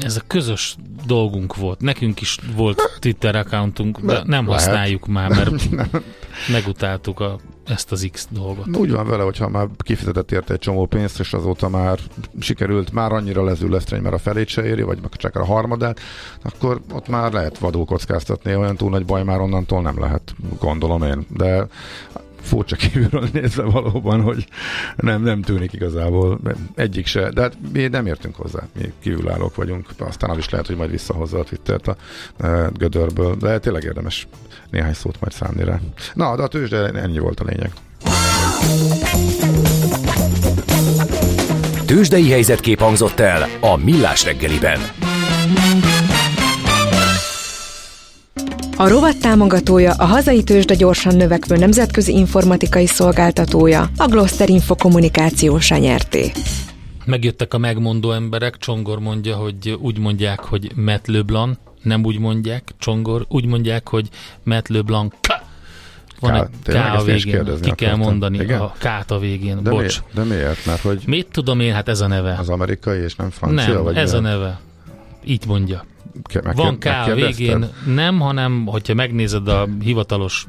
[0.00, 1.80] Ez a közös dolgunk volt.
[1.80, 4.26] Nekünk is volt Twitter accountunk, de Lehet.
[4.26, 5.70] nem használjuk már, mert
[6.52, 8.76] megutáltuk a, ezt az X dolgot.
[8.76, 11.98] Úgy van vele, hogyha már kifizetett érte egy csomó pénzt, és azóta már
[12.40, 16.00] sikerült, már annyira lezülleszteni, mert a felét se éri, vagy csak a harmadát,
[16.42, 21.02] akkor ott már lehet vadul kockáztatni, olyan túl nagy baj már onnantól nem lehet, gondolom
[21.02, 21.26] én.
[21.28, 21.66] De
[22.44, 24.46] furcsa kívülről nézve valóban, hogy
[24.96, 26.40] nem, nem tűnik igazából
[26.74, 30.66] egyik se, de hát mi nem értünk hozzá, mi kívülállók vagyunk, aztán az is lehet,
[30.66, 31.96] hogy majd visszahozza a Twittert a
[32.38, 34.26] e, gödörből, de tényleg érdemes
[34.70, 35.80] néhány szót majd szánni rá.
[36.14, 37.72] Na, de a tőzsde ennyi volt a lényeg.
[41.86, 44.80] Tőzsdei helyzetkép hangzott el a Millás reggeliben.
[48.76, 55.70] A rovat támogatója a hazai tőzsde gyorsan növekvő nemzetközi informatikai szolgáltatója, a Gloster Info kommunikációs
[55.70, 56.32] nyerté.
[57.04, 62.74] Megjöttek a megmondó emberek, Csongor mondja, hogy úgy mondják, hogy Matt LeBlanc, nem úgy mondják,
[62.78, 64.08] Csongor, úgy mondják, hogy
[64.42, 65.14] Matt LeBlanc.
[66.20, 67.98] Van egy K a végén, ki kell akartam.
[67.98, 68.60] mondani Igen?
[68.60, 69.78] a K-t a végén, De, bocs.
[69.80, 70.04] miért?
[70.28, 70.66] de miért?
[70.66, 72.36] Mert hogy Mit tudom én, hát ez a neve.
[72.38, 73.72] az amerikai és nem francia?
[73.74, 74.38] nem, vagy ez a milyen?
[74.38, 74.60] neve.
[75.24, 75.84] Így mondja.
[76.54, 80.46] Van K a végén, nem, hanem hogyha megnézed a hivatalos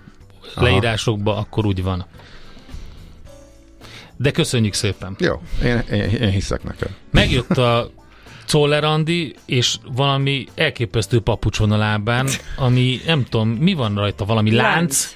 [0.56, 0.66] Aha.
[0.66, 2.06] leírásokba, akkor úgy van.
[4.18, 5.16] De köszönjük szépen.
[5.20, 6.90] Jó, én, én, én hiszek neked.
[7.12, 7.92] Megjött a
[8.46, 14.26] Czoller Andi, és valami elképesztő papucs van a lábán, ami nem tudom, mi van rajta,
[14.26, 15.16] valami lánc,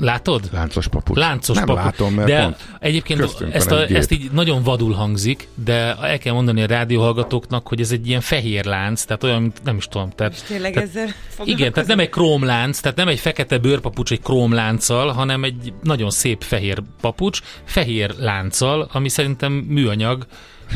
[0.00, 0.48] Látod?
[0.52, 1.16] Láncos papucs.
[1.16, 1.84] Láncos Nem papucs.
[1.84, 3.20] látom, mert de pont egyébként
[3.52, 7.90] ezt, a, ezt így nagyon vadul hangzik, de el kell mondani a rádióhallgatóknak, hogy ez
[7.90, 10.10] egy ilyen fehér lánc, tehát olyan, mint nem is tudom.
[10.10, 11.08] Tehát, Tényleg tehát, ezzel
[11.44, 16.10] igen, tehát nem egy krómlánc, tehát nem egy fekete bőrpapucs egy krómlánccal, hanem egy nagyon
[16.10, 20.26] szép fehér papucs, fehér lánccal, ami szerintem műanyag,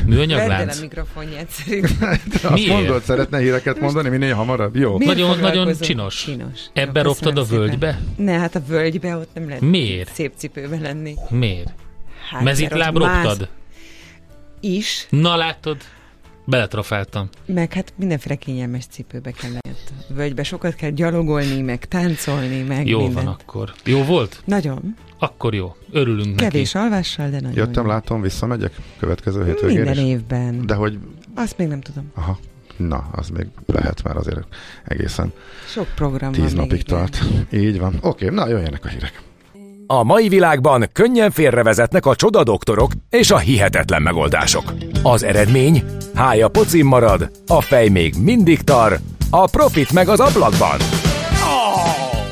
[0.07, 0.77] műanyag lánc.
[0.77, 2.19] a mikrofonját szerintem.
[2.43, 2.73] Azt Miért?
[2.73, 4.77] mondod, szeretne híreket mondani minél hamarabb?
[4.77, 4.99] Jó.
[4.99, 6.23] Miért Nagyon- nagyon csinos.
[6.25, 6.61] csinos.
[6.73, 7.59] Ebbe Jó, roptad a szépen.
[7.59, 7.99] völgybe?
[8.17, 10.15] Ne, hát a völgybe ott nem lehet Miért?
[10.15, 11.15] szép cipőben lenni.
[11.29, 11.73] Miért?
[12.31, 13.39] Hát, Mezitláb roptad?
[13.39, 13.49] mász
[14.61, 15.77] Is, Na látod,
[16.45, 17.29] beletrafáltam.
[17.47, 19.69] meg hát mindenféle kényelmes cipőbe kell a
[20.15, 23.25] Völgybe sokat kell gyalogolni, meg táncolni, meg Jó mindent.
[23.25, 23.73] van akkor.
[23.85, 24.43] Jó volt?
[24.45, 24.97] Nagyon.
[25.19, 25.77] Akkor jó.
[25.93, 26.87] Örülünk Kevés neki.
[26.87, 27.91] alvással, de nagyon Jöttem, jó.
[27.91, 30.11] látom, visszamegyek következő hétvégén Minden is.
[30.11, 30.67] évben.
[30.67, 30.99] De hogy,
[31.35, 32.11] Azt még nem tudom.
[32.15, 32.39] aha,
[32.77, 34.41] na, az még lehet, mert azért
[34.85, 35.33] egészen
[35.69, 36.99] Sok program tíz van napig még, igen.
[36.99, 37.19] tart.
[37.53, 37.95] Így van.
[38.01, 39.23] Oké, na jöjjenek a hírek.
[39.87, 44.73] A mai világban könnyen félrevezetnek a csoda doktorok és a hihetetlen megoldások.
[45.03, 45.83] Az eredmény?
[46.15, 48.99] Hája pocim marad, a fej még mindig tar,
[49.31, 50.79] a profit meg az ablakban.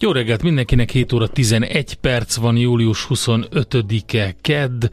[0.00, 4.84] Jó reggelt mindenkinek, 7 óra 11 perc van, július 25-e, kedd,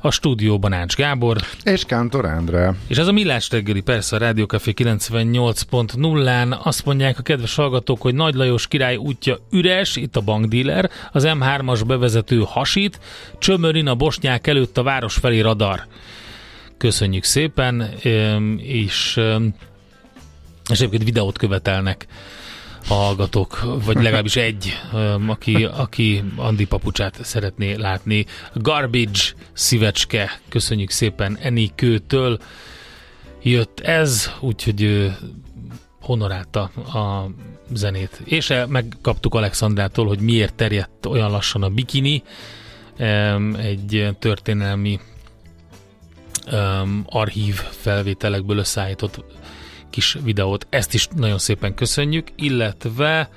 [0.00, 2.74] a stúdióban Ács Gábor, És Kántor Endre.
[2.86, 8.00] és ez a Millás reggeli, persze a Rádió Café 98.0-án azt mondják a kedves hallgatók,
[8.02, 13.00] hogy Nagy Lajos király útja üres, itt a bankdíler, az M3-as bevezető hasít,
[13.38, 15.86] csömörin a bosnyák előtt a város felé radar.
[16.76, 17.90] Köszönjük szépen,
[18.56, 19.20] és,
[20.70, 22.06] és egyébként videót követelnek
[22.86, 24.80] hallgatók, vagy legalábbis egy,
[25.26, 28.26] aki, aki Andi papucsát szeretné látni.
[28.54, 29.20] Garbage
[29.52, 32.38] szívecske, köszönjük szépen Enikőtől
[33.42, 35.16] jött ez, úgyhogy ő
[36.00, 37.30] honorálta a
[37.72, 38.20] zenét.
[38.24, 42.22] És megkaptuk Alexandrától, hogy miért terjedt olyan lassan a bikini,
[43.56, 45.00] egy történelmi
[47.06, 49.24] archív felvételekből összeállított
[49.92, 50.66] kis videót.
[50.70, 53.30] Ezt is nagyon szépen köszönjük, illetve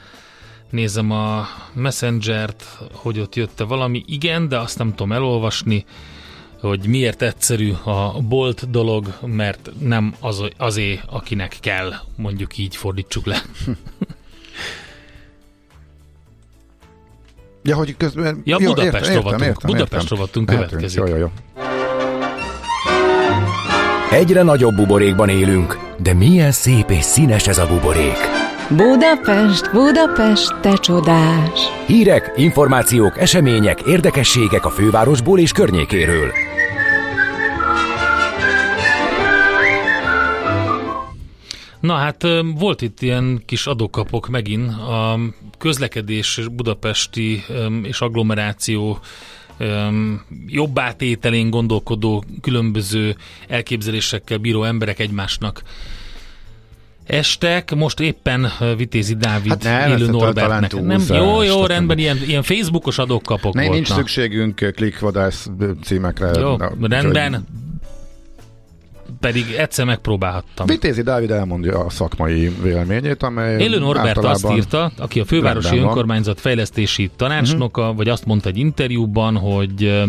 [0.70, 4.04] nézem a Messenger-t, hogy ott jött valami.
[4.08, 5.86] Igen, de azt nem tudom elolvasni,
[6.60, 13.26] hogy miért egyszerű a bolt dolog, mert nem az, azé, akinek kell, mondjuk így fordítsuk
[13.26, 13.42] le.
[17.68, 18.42] Ja, hogy közben...
[18.44, 19.62] Ja, Budapest rovatunk.
[19.66, 20.70] Budapest rovatunk Mehetünk.
[20.70, 21.00] következik.
[21.00, 21.75] Jó, jó, jó.
[24.12, 28.18] Egyre nagyobb buborékban élünk, de milyen szép és színes ez a buborék.
[28.70, 31.60] Budapest, Budapest, te csodás!
[31.88, 36.32] Hírek, információk, események, érdekességek a fővárosból és környékéről.
[41.80, 44.72] Na hát volt itt ilyen kis adókapok megint.
[44.72, 45.20] A
[45.58, 47.44] közlekedés és budapesti
[47.84, 49.00] és agglomeráció
[50.48, 53.16] jobb átételén gondolkodó különböző
[53.48, 55.62] elképzelésekkel bíró emberek egymásnak
[57.06, 60.70] estek, most éppen Vitézi Dávid Hát nem, élő Norbertnek.
[60.70, 63.98] talán Nem, jó, jó, rendben, ilyen, ilyen Facebookos adókapok Ne, nincs voltak.
[63.98, 65.48] szükségünk klikvadász
[65.84, 66.40] címekre.
[66.40, 67.48] Jó, Na, rendben.
[69.26, 70.66] Pedig egyszer megpróbálhattam.
[70.66, 76.40] Vitézi Dávid elmondja a szakmai véleményét, amely Élő Norbert azt írta, aki a fővárosi önkormányzat
[76.40, 77.96] fejlesztési tanácsnoka, uh-huh.
[77.96, 80.04] vagy azt mondta egy interjúban, hogy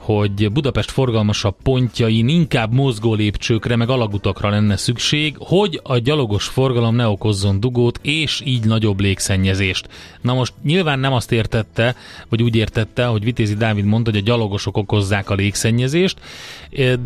[0.00, 6.94] hogy Budapest forgalmasabb pontjain inkább mozgó lépcsőkre, meg alagutakra lenne szükség, hogy a gyalogos forgalom
[6.94, 9.88] ne okozzon dugót, és így nagyobb légszennyezést.
[10.20, 11.94] Na most nyilván nem azt értette,
[12.28, 16.18] vagy úgy értette, hogy Vitézi Dávid mondta, hogy a gyalogosok okozzák a légszennyezést,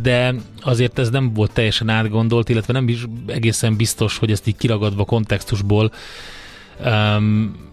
[0.03, 4.57] de azért ez nem volt teljesen átgondolt, illetve nem is egészen biztos, hogy ezt így
[4.57, 5.93] kiragadva kontextusból
[6.85, 7.73] um,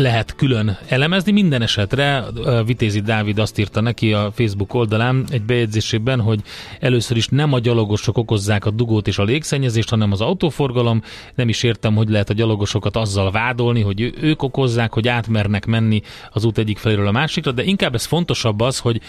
[0.00, 1.32] lehet külön elemezni.
[1.32, 2.24] Minden esetre
[2.64, 6.40] Vitézi Dávid azt írta neki a Facebook oldalán egy bejegyzésében, hogy
[6.80, 11.02] először is nem a gyalogosok okozzák a dugót és a légszennyezést, hanem az autóforgalom.
[11.34, 16.02] Nem is értem, hogy lehet a gyalogosokat azzal vádolni, hogy ők okozzák, hogy átmernek menni
[16.30, 19.00] az út egyik feléről a másikra, de inkább ez fontosabb az, hogy,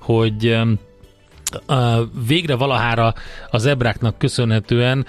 [0.00, 0.58] hogy
[2.26, 3.14] végre valahára
[3.50, 5.06] az ebráknak köszönhetően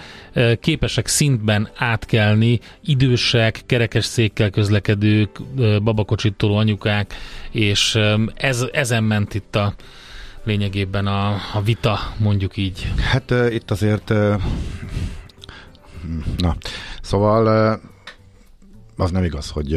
[0.59, 5.41] képesek szintben átkelni idősek, kerekes székkel közlekedők,
[5.83, 7.13] babakocsitoló anyukák,
[7.51, 7.99] és
[8.35, 9.73] ez, ezen ment itt a
[10.43, 12.91] lényegében a, a vita, mondjuk így.
[12.97, 14.41] Hát uh, itt azért uh,
[16.37, 16.55] na,
[17.01, 17.81] szóval uh,
[18.97, 19.73] az nem igaz, hogy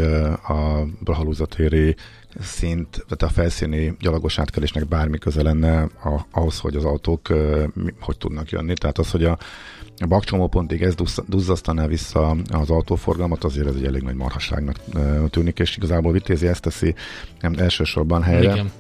[0.47, 1.97] a Blahalúzatéri
[2.41, 7.63] szint, tehát a felszíni gyalogos átkelésnek bármi köze lenne a, ahhoz, hogy az autók uh,
[8.01, 8.75] hogy tudnak jönni.
[8.75, 9.39] Tehát az, hogy a,
[9.97, 10.95] a bakcsomópontig ez
[11.27, 14.77] duzzasztaná vissza az autóforgalmat, azért ez egy elég nagy marhaságnak
[15.31, 16.95] tűnik, és igazából Vitézi ezt teszi
[17.41, 18.53] nem elsősorban helyre.
[18.53, 18.71] Igen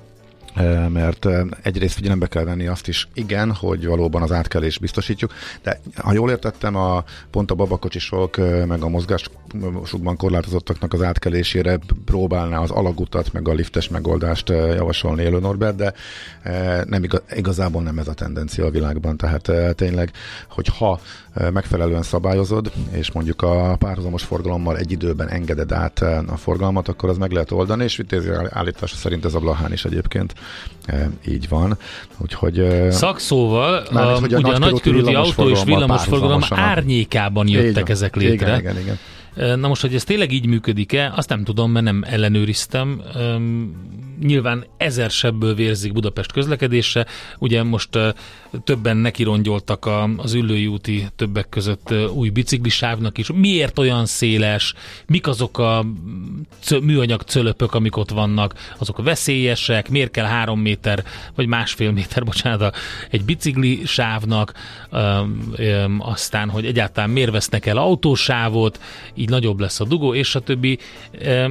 [0.88, 1.28] mert
[1.62, 6.30] egyrészt figyelembe kell venni azt is, igen, hogy valóban az átkelés biztosítjuk, de ha jól
[6.30, 8.36] értettem, a, pont a babakocsisok,
[8.66, 15.38] meg a mozgásukban korlátozottaknak az átkelésére próbálná az alagutat, meg a liftes megoldást javasolni Élő
[15.38, 15.92] Norbert, de
[16.84, 20.10] nem igaz, igazából nem ez a tendencia a világban, tehát tényleg,
[20.48, 21.00] hogy ha
[21.52, 27.18] megfelelően szabályozod, és mondjuk a párhuzamos forgalommal egy időben engeded át a forgalmat, akkor az
[27.18, 30.34] meg lehet oldani, és vitézi állítása szerint ez a Blahán is egyébként
[31.28, 31.78] így van.
[32.18, 38.16] Úgyhogy, Szakszóval, mármint, hogy a, ugye a nagykörúti autó és villamosforgalom árnyékában jöttek igen, ezek
[38.16, 38.58] létre.
[38.58, 38.98] Igen, igen, igen.
[39.58, 43.02] Na most, hogy ez tényleg így működik-e, azt nem tudom, mert nem ellenőriztem
[44.20, 47.06] nyilván ezer sebből vérzik Budapest közlekedése.
[47.38, 47.98] Ugye most
[48.64, 53.30] többen nekirongyoltak a, az ülői úti többek között új biciklisávnak is.
[53.32, 54.74] Miért olyan széles?
[55.06, 55.84] Mik azok a
[56.82, 58.54] műanyag cölöpök, amik ott vannak?
[58.78, 59.90] Azok veszélyesek?
[59.90, 62.76] Miért kell három méter, vagy másfél méter, bocsánat,
[63.10, 64.52] egy biciklisávnak?
[64.92, 68.80] Um, um, aztán, hogy egyáltalán miért vesznek el autósávot,
[69.14, 70.78] így nagyobb lesz a dugó, és a többi.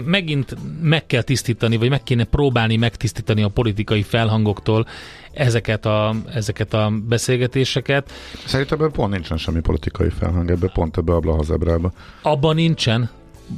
[0.05, 4.87] Megint meg kell tisztítani, vagy meg kéne próbálni megtisztítani a politikai felhangoktól
[5.33, 8.11] ezeket a, ezeket a beszélgetéseket.
[8.45, 11.91] Szerintem ebben pont nincsen semmi politikai felhang, ebben pont ebbe a blahazebrába.
[12.21, 13.09] Abban nincsen,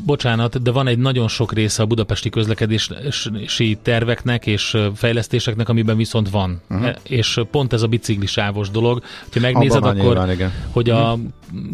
[0.05, 6.29] bocsánat, de van egy nagyon sok része a budapesti közlekedési terveknek és fejlesztéseknek, amiben viszont
[6.29, 6.61] van.
[6.69, 6.95] Uh-huh.
[7.03, 9.01] És pont ez a biciklisávos dolog.
[9.33, 11.19] Ha megnézed, Abban akkor, nyilván, hogy a uh-huh.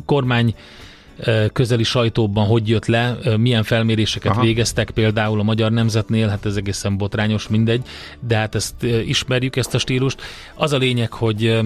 [0.06, 0.56] kormány
[1.54, 4.42] közeli sajtóban hogy jött le, milyen felméréseket Aha.
[4.42, 7.82] végeztek például a Magyar Nemzetnél, hát ez egészen botrányos, mindegy,
[8.20, 10.22] de hát ezt ismerjük, ezt a stílust.
[10.56, 11.60] Az a lényeg, hogy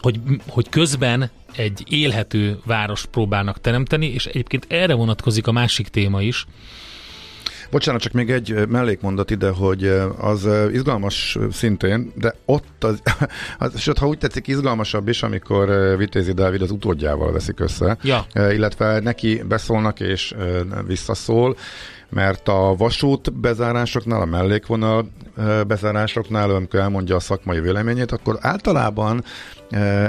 [0.00, 6.22] hogy, hogy közben egy élhető város próbálnak teremteni, és egyébként erre vonatkozik a másik téma
[6.22, 6.46] is,
[7.70, 9.84] Bocsánat, csak még egy mellékmondat ide, hogy
[10.18, 13.02] az izgalmas szintén, de ott az,
[13.58, 18.26] az sőt, ha úgy tetszik, izgalmasabb is, amikor Vitézi Dávid az utódjával veszik össze, ja.
[18.34, 20.34] illetve neki beszólnak és
[20.86, 21.56] visszaszól,
[22.08, 25.10] mert a vasút bezárásoknál, a mellékvonal
[25.66, 29.24] bezárásoknál, amikor elmondja a szakmai véleményét, akkor általában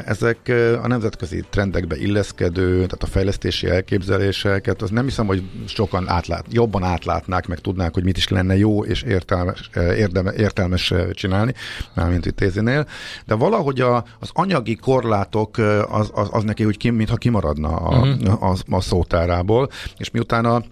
[0.06, 6.46] ezek a nemzetközi trendekbe illeszkedő, tehát a fejlesztési elképzeléseket, az nem hiszem, hogy sokan átlát,
[6.50, 11.54] jobban átlátnák, meg tudnák, hogy mit is lenne jó és értelmes, érdeme, értelmes csinálni,
[11.94, 12.88] mármint itt Tézinél,
[13.26, 15.58] de valahogy a, az anyagi korlátok
[15.90, 18.44] az, az, az neki úgy ki, mintha kimaradna a, uh-huh.
[18.44, 20.64] a, a szótárából, és miután a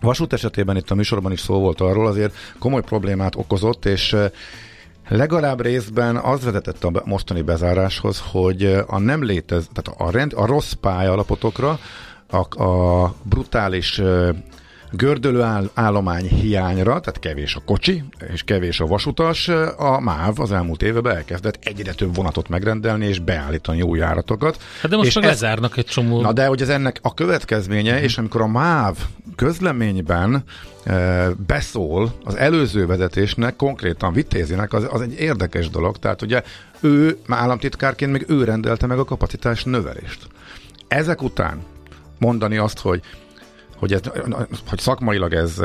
[0.00, 4.16] vasút esetében itt a műsorban is szó volt arról, azért komoly problémát okozott, és
[5.08, 10.46] Legalább részben az vezetett a mostani bezáráshoz, hogy a nem létez, tehát a, rend, a
[10.46, 11.78] rossz pályalapotokra,
[12.30, 14.00] a, a brutális
[14.96, 20.52] gördölő áll, állomány hiányra, tehát kevés a kocsi, és kevés a vasutas, a MÁV az
[20.52, 24.62] elmúlt évben elkezdett egyre több vonatot megrendelni, és beállítani új járatokat.
[24.80, 26.20] Hát de most és meg ez, lezárnak egy csomó.
[26.20, 28.04] Na de hogy ez ennek a következménye, uh-huh.
[28.04, 28.96] és amikor a MÁV
[29.36, 30.44] közleményben
[30.84, 36.42] e, beszól az előző vezetésnek, konkrétan Vitézinek, az, az egy érdekes dolog, tehát ugye
[36.80, 40.26] ő államtitkárként még ő rendelte meg a kapacitás növelést.
[40.88, 41.62] Ezek után
[42.18, 43.02] mondani azt, hogy
[43.84, 44.00] hogy, ez,
[44.68, 45.60] hogy szakmailag ez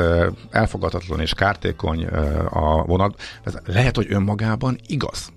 [0.50, 2.04] elfogadhatatlan és kártékony
[2.50, 5.32] a vonat, ez lehet, hogy önmagában igaz.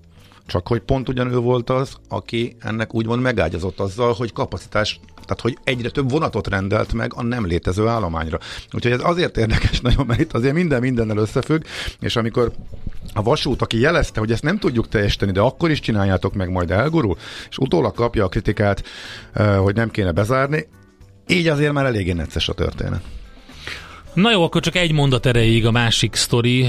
[0.46, 5.58] Csak hogy pont ugyanő volt az, aki ennek úgymond megágyazott azzal, hogy kapacitás, tehát hogy
[5.64, 8.38] egyre több vonatot rendelt meg a nem létező állományra.
[8.72, 11.62] Úgyhogy ez azért érdekes nagyon, mert itt azért minden mindennel összefügg,
[12.00, 12.52] és amikor
[13.14, 16.70] a vasút, aki jelezte, hogy ezt nem tudjuk teljesíteni, de akkor is csináljátok meg, majd
[16.70, 17.16] elgurul,
[17.48, 18.82] és utólag kapja a kritikát,
[19.58, 20.66] hogy nem kéne bezárni,
[21.26, 23.02] így azért már eléggé necces a történet.
[24.14, 26.68] Na jó, akkor csak egy mondat erejéig a másik sztori,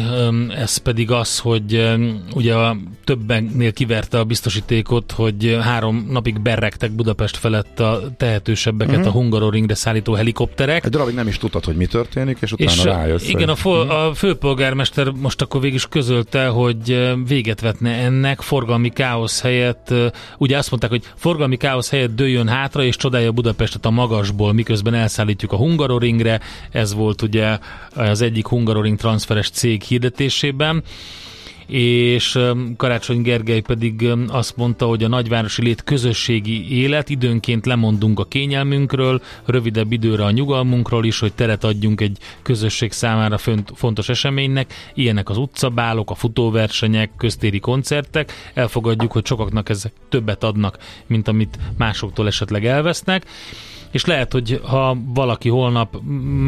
[0.49, 1.95] ez pedig az, hogy
[2.33, 9.07] ugye a többennél kiverte a biztosítékot, hogy három napig berregtek Budapest felett a tehetősebbeket uh-huh.
[9.07, 10.85] a Hungaroringre szállító helikopterek.
[10.85, 13.27] Egy darabig nem is tudtad, hogy mi történik, és utána és rájössz.
[13.27, 18.89] Igen, a, fo- a főpolgármester most akkor végig is közölte, hogy véget vetne ennek, forgalmi
[18.89, 19.93] káosz helyett,
[20.37, 24.93] ugye azt mondták, hogy forgalmi káosz helyett dőjön hátra, és csodálja Budapestet a magasból, miközben
[24.93, 26.39] elszállítjuk a Hungaroringre,
[26.71, 27.57] ez volt ugye ugye
[28.09, 30.83] az egyik Hungaroring transferes cég hirdetésében
[31.67, 32.39] és
[32.77, 39.21] Karácsony Gergely pedig azt mondta, hogy a nagyvárosi lét közösségi élet, időnként lemondunk a kényelmünkről,
[39.45, 43.37] rövidebb időre a nyugalmunkról is, hogy teret adjunk egy közösség számára
[43.73, 50.77] fontos eseménynek, ilyenek az utcabálok, a futóversenyek, köztéri koncertek, elfogadjuk, hogy sokaknak ezek többet adnak,
[51.07, 53.25] mint amit másoktól esetleg elvesznek,
[53.95, 56.01] és lehet, hogy ha valaki holnap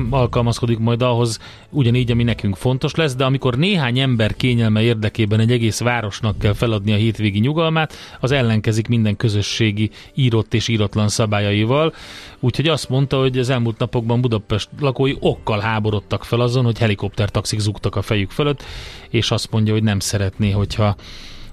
[0.10, 1.40] alkalmazkodik majd ahhoz,
[1.70, 6.54] ugyanígy, ami nekünk fontos lesz, de amikor néhány ember kényelme érdekében egy egész városnak kell
[6.54, 11.94] feladni a hétvégi nyugalmát, az ellenkezik minden közösségi írott és íratlan szabályaival.
[12.40, 17.60] Úgyhogy azt mondta, hogy az elmúlt napokban Budapest lakói okkal háborodtak fel azon, hogy helikoptertaxik
[17.60, 18.64] zugtak a fejük fölött,
[19.10, 20.96] és azt mondja, hogy nem szeretné, hogyha,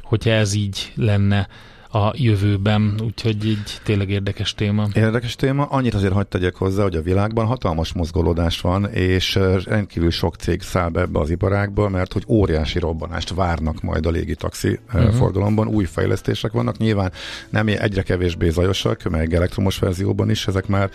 [0.02, 1.48] hogyha ez így lenne
[1.94, 4.86] a jövőben, úgyhogy így tényleg érdekes téma.
[4.94, 10.10] Érdekes téma, annyit azért hagyd tegyek hozzá, hogy a világban hatalmas mozgolódás van, és rendkívül
[10.10, 14.78] sok cég száll be ebbe az iparágba, mert hogy óriási robbanást várnak majd a légitaxi
[14.86, 15.14] uh-huh.
[15.14, 17.12] forgalomban, új fejlesztések vannak, nyilván
[17.50, 20.90] nem egyre kevésbé zajosak, meg elektromos verzióban is ezek már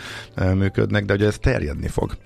[0.53, 2.17] működnek, de ugye ez terjedni fog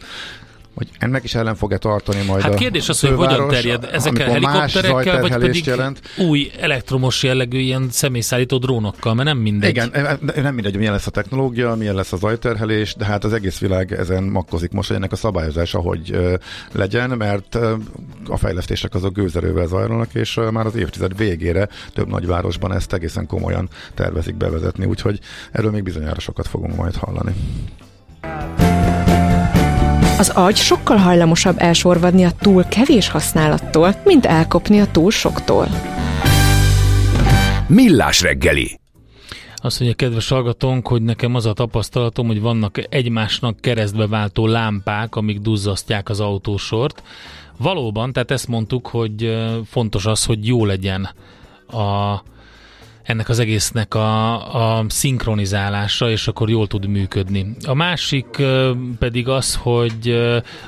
[0.75, 5.21] hogy ennek is ellen fog-e tartani majd Hát kérdés az, hogy hogyan terjed ezekkel helikopterekkel,
[5.21, 6.01] vagy pedig jelent.
[6.17, 9.69] új elektromos jellegű ilyen személyszállító drónokkal, mert nem mindegy.
[9.69, 13.59] Igen, nem mindegy, milyen lesz a technológia, milyen lesz a zajterhelés, de hát az egész
[13.59, 16.17] világ ezen makkozik most, hogy ennek a szabályozása hogy
[16.71, 17.55] legyen, mert
[18.27, 23.69] a fejlesztések azok gőzerővel zajlanak, és már az évtized végére több nagyvárosban ezt egészen komolyan
[23.93, 25.19] tervezik bevezetni, úgyhogy
[25.51, 27.33] erről még bizonyára sokat fogunk majd hallani.
[30.17, 35.67] Az agy sokkal hajlamosabb elsorvadni a túl kevés használattól, mint elkopni a túl soktól.
[37.67, 38.81] Millás reggeli
[39.63, 45.15] azt mondja, kedves hallgatónk, hogy nekem az a tapasztalatom, hogy vannak egymásnak keresztbe váltó lámpák,
[45.15, 47.03] amik duzzasztják az autósort.
[47.57, 51.09] Valóban, tehát ezt mondtuk, hogy fontos az, hogy jó legyen
[51.67, 52.21] a
[53.03, 57.55] ennek az egésznek a, a szinkronizálása, és akkor jól tud működni.
[57.65, 58.25] A másik
[58.99, 60.09] pedig az, hogy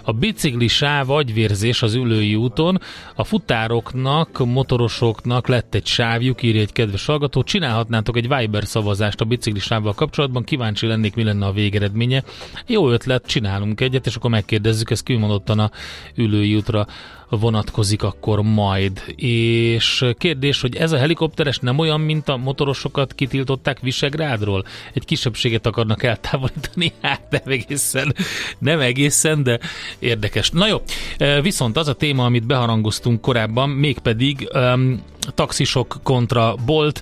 [0.04, 2.82] a bicikli sáv agyvérzés az ülői úton,
[3.16, 9.26] a futároknak, motorosoknak lett egy sávjuk, írja egy kedves hallgató, csinálhatnátok egy Viber szavazást a
[9.26, 12.24] bicikli sávval kapcsolatban, kíváncsi lennék, mi lenne a végeredménye.
[12.68, 15.72] Jó ötlet, csinálunk egyet, és akkor megkérdezzük, ezt kimondottan a
[16.16, 16.88] ülői útra
[17.30, 19.04] vonatkozik akkor majd.
[19.16, 24.66] És kérdés, hogy ez a helikopteres nem olyan, mint a motorosokat kitiltották Visegrádról?
[24.94, 26.94] Egy kisebbséget akarnak eltávolítani?
[27.02, 28.16] Hát nem egészen,
[28.58, 29.60] nem egészen, de
[30.00, 30.50] érdekes.
[30.50, 30.82] Na jó,
[31.18, 35.04] e, viszont az a téma, amit beharangoztunk korábban, mégpedig um,
[35.36, 37.02] taxisok kontra bolt,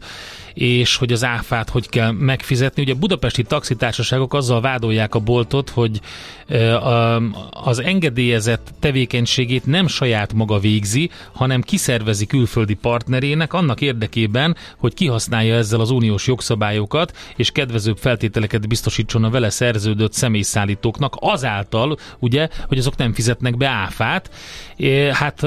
[0.54, 2.82] és hogy az áfát hogy kell megfizetni.
[2.82, 5.99] Ugye budapesti taxitársaságok azzal vádolják a boltot, hogy
[7.49, 15.56] az engedélyezett tevékenységét nem saját maga végzi, hanem kiszervezi külföldi partnerének annak érdekében, hogy kihasználja
[15.56, 22.78] ezzel az uniós jogszabályokat, és kedvezőbb feltételeket biztosítson a vele szerződött személyszállítóknak azáltal, ugye, hogy
[22.78, 24.30] azok nem fizetnek be áfát.
[25.12, 25.43] Hát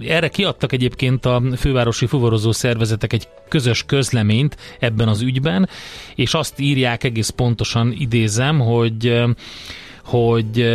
[0.00, 5.68] erre kiadtak egyébként a fővárosi fuvarozó szervezetek egy közös közleményt ebben az ügyben,
[6.14, 9.24] és azt írják egész pontosan, idézem, hogy
[10.04, 10.66] hogy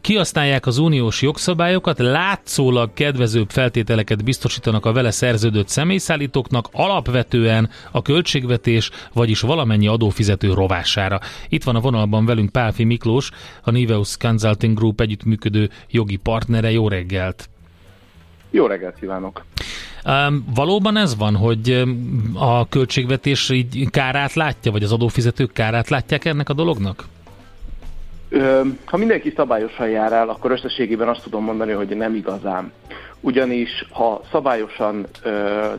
[0.00, 8.90] kihasználják az uniós jogszabályokat, látszólag kedvezőbb feltételeket biztosítanak a vele szerződött személyszállítóknak, alapvetően a költségvetés,
[9.12, 11.20] vagyis valamennyi adófizető rovására.
[11.48, 13.30] Itt van a vonalban velünk Pálfi Miklós,
[13.62, 16.70] a Niveus Consulting Group együttműködő jogi partnere.
[16.70, 17.48] Jó reggelt!
[18.50, 19.44] Jó reggelt kívánok!
[20.54, 21.84] Valóban ez van, hogy
[22.34, 27.04] a költségvetés így kárát látja, vagy az adófizetők kárát látják ennek a dolognak?
[28.84, 32.72] Ha mindenki szabályosan jár el, akkor összességében azt tudom mondani, hogy nem igazán.
[33.20, 35.06] Ugyanis ha szabályosan,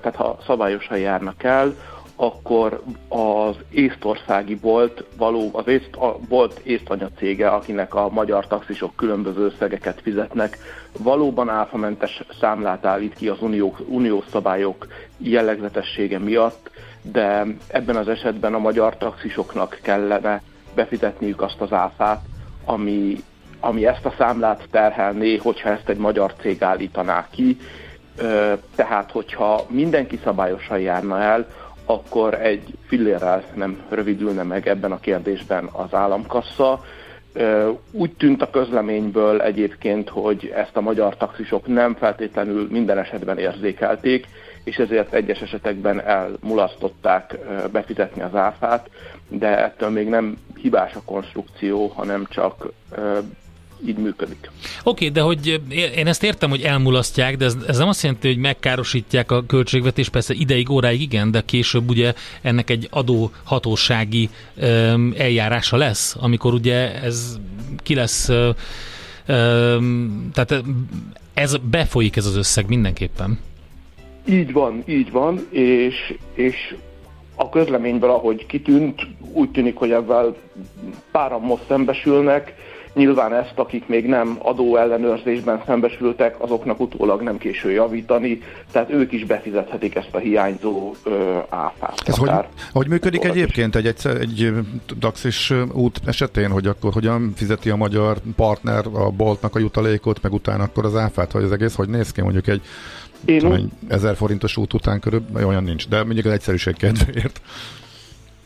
[0.02, 1.76] tehát ha szabályosan járnak el,
[2.20, 8.96] akkor az észtországi bolt, való, az észt, a bolt észtanya cége, akinek a magyar taxisok
[8.96, 10.58] különböző összegeket fizetnek,
[10.98, 14.88] valóban áfamentes számlát állít ki az unió, uniós szabályok
[15.18, 16.70] jellegzetessége miatt,
[17.02, 20.42] de ebben az esetben a magyar taxisoknak kellene
[20.76, 22.22] befizetniük azt az áfát,
[22.66, 23.24] ami
[23.60, 27.58] ami ezt a számlát terhelné, hogyha ezt egy magyar cég állítaná ki.
[28.76, 31.48] Tehát, hogyha mindenki szabályosan járna el,
[31.90, 36.84] akkor egy fillérrel nem rövidülne meg ebben a kérdésben az államkassa.
[37.92, 44.28] Úgy tűnt a közleményből egyébként, hogy ezt a magyar taxisok nem feltétlenül minden esetben érzékelték,
[44.64, 47.38] és ezért egyes esetekben elmulasztották
[47.72, 48.90] befizetni az áfát,
[49.30, 52.72] de ettől még nem hibás a konstrukció, hanem csak
[53.86, 54.52] így működik.
[54.84, 55.62] Oké, okay, de hogy
[55.96, 60.10] én ezt értem, hogy elmulasztják, de ez, ez nem azt jelenti, hogy megkárosítják a költségvetést,
[60.10, 67.02] persze ideig, óráig igen, de később ugye ennek egy adóhatósági um, eljárása lesz, amikor ugye
[67.02, 67.38] ez
[67.84, 70.64] ki lesz, um, tehát
[71.34, 73.40] ez befolyik ez az összeg mindenképpen.
[74.30, 76.76] Így van, így van, és, és
[77.36, 80.36] a közleményből, ahogy kitűnt, úgy tűnik, hogy ezzel
[81.12, 82.56] páran most szembesülnek,
[82.98, 88.42] Nyilván ezt, akik még nem adóellenőrzésben szembesültek, azoknak utólag nem késő javítani,
[88.72, 92.02] tehát ők is befizethetik ezt a hiányzó ö, áfát.
[92.06, 92.32] Ez hogy,
[92.72, 94.54] hogy működik egyébként egy, egy, egy
[95.00, 100.34] taxis út esetén, hogy akkor hogyan fizeti a magyar partner a boltnak a jutalékot, meg
[100.34, 102.62] utána akkor az áfát, hogy az egész hogy néz ki mondjuk egy
[103.26, 103.70] én tudom, úgy...
[103.88, 107.42] 1000 forintos út után körülbelül olyan nincs, de mondjuk az egyszerűség kedvéért.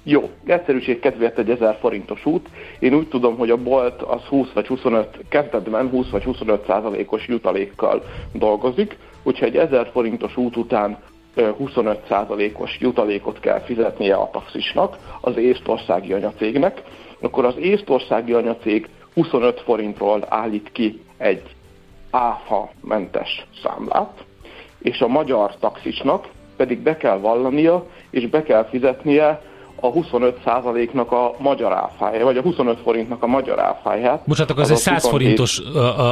[0.03, 2.49] Jó, egyszerűség kedvéért egy 1000 forintos út.
[2.79, 7.27] Én úgy tudom, hogy a bolt az 20 vagy 25, kezdetben 20 vagy 25 százalékos
[7.27, 10.97] jutalékkal dolgozik, hogyha egy 1000 forintos út után
[11.57, 16.81] 25 százalékos jutalékot kell fizetnie a taxisnak, az észtországi anyacégnek,
[17.19, 21.41] akkor az észtországi anyacég 25 forintról állít ki egy
[22.11, 24.23] áfa mentes számlát,
[24.81, 26.27] és a magyar taxisnak
[26.57, 29.41] pedig be kell vallania, és be kell fizetnie
[29.83, 34.23] a 25%-nak a magyar áfája, vagy a 25 forintnak a magyar áfáját.
[34.25, 35.61] Bocsánat, akkor ez egy 100 forintos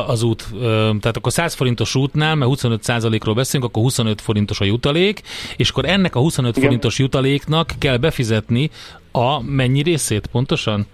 [0.07, 0.45] az út,
[0.99, 5.21] tehát akkor 100 forintos útnál, mert 25%-ról beszélünk, akkor 25 forintos a jutalék,
[5.57, 6.63] és akkor ennek a 25 Igen.
[6.63, 8.69] forintos jutaléknak kell befizetni
[9.11, 10.87] a mennyi részét pontosan?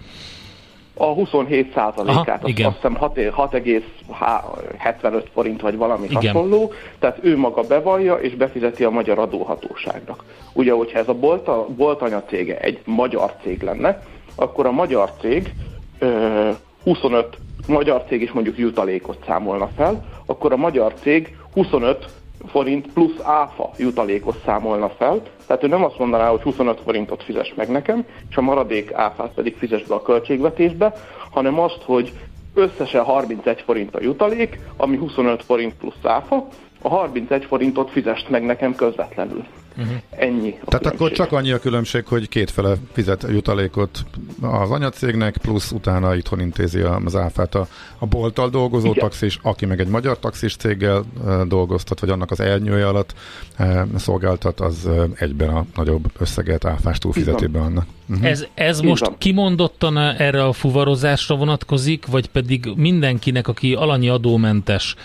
[0.97, 6.33] A 27 százalékát, azt, azt hiszem 6,75 forint vagy valami Igen.
[6.33, 10.23] hasonló, tehát ő maga bevallja és befizeti a magyar adóhatóságnak.
[10.53, 14.01] Ugye, hogyha ez a bolt, a bolt anyacége egy magyar cég lenne,
[14.35, 15.53] akkor a magyar cég
[15.99, 16.49] ö,
[16.83, 17.37] 25
[17.67, 22.05] magyar cég is mondjuk jutalékot számolna fel, akkor a magyar cég 25
[22.47, 27.53] forint plusz áfa jutalékot számolna fel, tehát ő nem azt mondaná, hogy 25 forintot fizes
[27.55, 30.93] meg nekem, és a maradék áfát pedig fizes be a költségvetésbe,
[31.31, 32.13] hanem azt, hogy
[32.53, 36.47] összesen 31 forint a jutalék, ami 25 forint plusz áfa,
[36.85, 39.45] a 31 forintot fizest meg nekem közvetlenül.
[39.77, 39.95] Uh-huh.
[40.09, 40.51] Ennyi.
[40.51, 40.91] Tehát különbség.
[40.93, 44.05] akkor csak annyi a különbség, hogy kétfele fizet jutalékot
[44.41, 47.67] az anyacégnek, plusz utána itthon intézi az áfát a,
[47.97, 48.99] a bolttal dolgozó Igen.
[48.99, 51.03] taxis, aki meg egy magyar taxis céggel
[51.47, 53.13] dolgoztat, vagy annak az elnyője alatt
[53.55, 57.85] e, szolgáltat, az egyben a nagyobb összeget áfás túlfizeti be annak.
[58.09, 58.25] Uh-huh.
[58.25, 64.95] Ez, ez most kimondottan erre a fuvarozásra vonatkozik, vagy pedig mindenkinek, aki alanyi adómentes,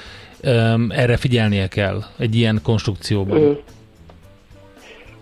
[0.88, 3.40] erre figyelnie kell egy ilyen konstrukcióban?
[3.40, 3.52] Ö,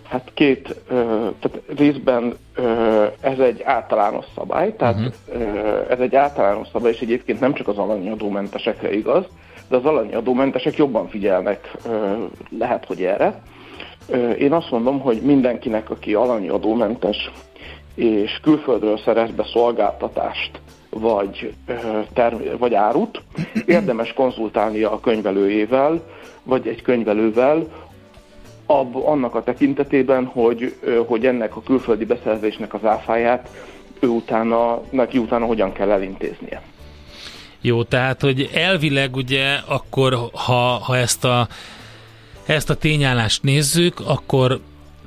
[0.03, 5.13] hát két, ö, tehát részben ö, ez egy általános szabály, tehát uh-huh.
[5.41, 9.25] ö, ez egy általános szabály, és egyébként nem csak az alanyadómentesekre igaz,
[9.67, 12.13] de az alanyadómentesek jobban figyelnek, ö,
[12.57, 13.41] lehet, hogy erre.
[14.07, 17.31] Ö, én azt mondom, hogy mindenkinek, aki alanyadómentes,
[17.95, 20.51] és külföldről szerez be szolgáltatást,
[20.89, 21.53] vagy,
[22.13, 23.21] term- vagy árut,
[23.65, 26.03] érdemes konzultálnia a könyvelőjével,
[26.43, 27.67] vagy egy könyvelővel,
[28.65, 30.75] ab, annak a tekintetében, hogy,
[31.07, 33.49] hogy ennek a külföldi beszerzésnek az áfáját
[33.99, 36.61] ő utána, neki utána hogyan kell elintéznie.
[37.61, 41.47] Jó, tehát, hogy elvileg ugye akkor, ha, ha ezt a
[42.45, 44.59] ezt a tényállást nézzük, akkor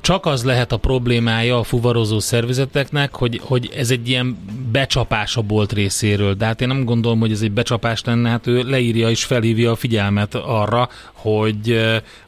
[0.03, 4.37] csak az lehet a problémája a fuvarozó szervezeteknek, hogy, hogy ez egy ilyen
[4.73, 6.35] becsapás a bolt részéről.
[6.35, 9.71] De hát én nem gondolom, hogy ez egy becsapás lenne, hát ő leírja és felhívja
[9.71, 11.81] a figyelmet arra, hogy,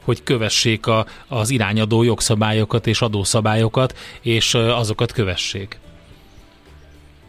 [0.05, 5.79] hogy kövessék a, az irányadó jogszabályokat és adószabályokat, és azokat kövessék.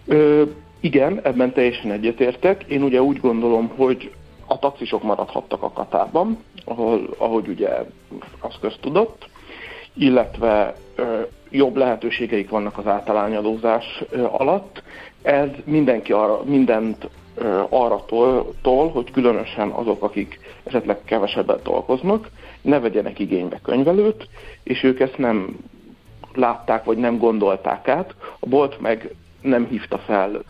[0.08, 0.44] Ö,
[0.80, 2.64] igen, ebben teljesen egyetértek.
[2.68, 4.12] Én ugye úgy gondolom, hogy
[4.46, 7.70] a taxisok maradhattak a Katában, ahol, ahogy ugye
[8.40, 9.28] az köztudott,
[9.98, 10.76] illetve
[11.50, 14.84] jobb lehetőségeik vannak az általányadózás alatt.
[15.22, 17.10] Ez mindenki arra, mindent
[17.70, 22.30] arra tol, tol, hogy különösen azok, akik esetleg kevesebbet dolgoznak,
[22.62, 24.28] ne vegyenek igénybe könyvelőt,
[24.64, 25.58] és ők ezt nem
[26.34, 28.16] látták, vagy nem gondolták át.
[28.40, 30.42] A bolt meg nem hívta fel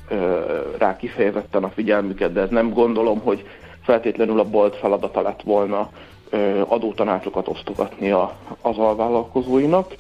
[0.78, 3.46] rá kifejezetten a figyelmüket, de ez nem gondolom, hogy
[3.82, 5.90] feltétlenül a bolt feladata lett volna
[6.68, 8.12] adótanácsokat osztogatni
[8.62, 9.94] az alvállalkozóinak,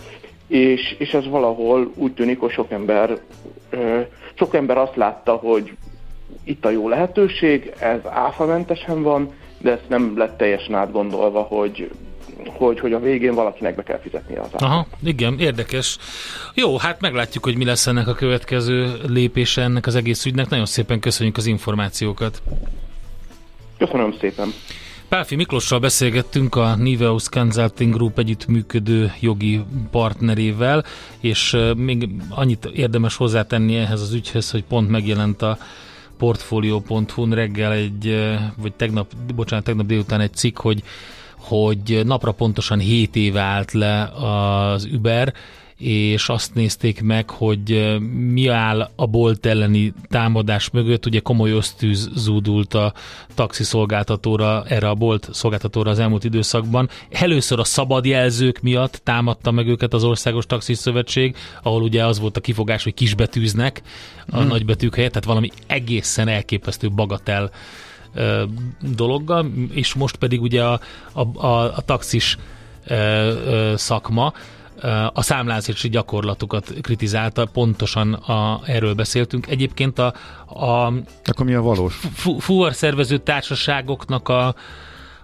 [0.48, 3.20] és, és ez valahol úgy tűnik, hogy sok ember,
[4.34, 5.76] sok ember azt látta, hogy
[6.44, 11.90] itt a jó lehetőség, ez áfamentesen van, de ezt nem lett teljesen átgondolva, hogy
[12.58, 15.98] hogy, hogy a végén valakinek be kell fizetnie az Aha, igen, érdekes.
[16.54, 20.50] Jó, hát meglátjuk, hogy mi lesz ennek a következő lépése ennek az egész ügynek.
[20.50, 22.42] Nagyon szépen köszönjük az információkat.
[23.78, 24.54] Köszönöm szépen.
[25.10, 30.84] Pálfi Miklossal beszélgettünk a Niveus Consulting Group együttműködő jogi partnerével,
[31.20, 35.58] és még annyit érdemes hozzátenni ehhez az ügyhez, hogy pont megjelent a
[36.18, 38.28] portfolio.hu reggel egy,
[38.58, 40.84] vagy tegnap, bocsánat, tegnap délután egy cikk, hogy
[41.38, 45.34] hogy napra pontosan 7 éve állt le az Uber,
[45.78, 47.98] és azt nézték meg, hogy
[48.32, 51.06] mi áll a bolt elleni támadás mögött.
[51.06, 52.94] Ugye komoly ösztűz zúdult a
[53.34, 56.90] taxi szolgáltatóra, erre a bolt szolgáltatóra az elmúlt időszakban.
[57.10, 62.20] Először a szabad jelzők miatt támadta meg őket az Országos Taxi Szövetség, ahol ugye az
[62.20, 63.82] volt a kifogás, hogy kisbetűznek
[64.30, 64.48] a hmm.
[64.48, 67.52] nagybetűk helyett, tehát valami egészen elképesztő bagatel
[68.96, 70.80] dologgal, és most pedig ugye a,
[71.14, 72.38] a, a, a taxis
[73.76, 74.34] szakma
[75.14, 79.48] a számlázási gyakorlatukat kritizálta, pontosan a, erről beszéltünk.
[79.48, 80.14] Egyébként a,
[80.48, 82.00] a Akkor mi a valós?
[82.40, 84.56] Fuvar szervező társaságoknak a,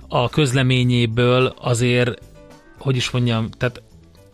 [0.08, 2.22] a közleményéből azért,
[2.80, 3.82] hogy is mondjam, tehát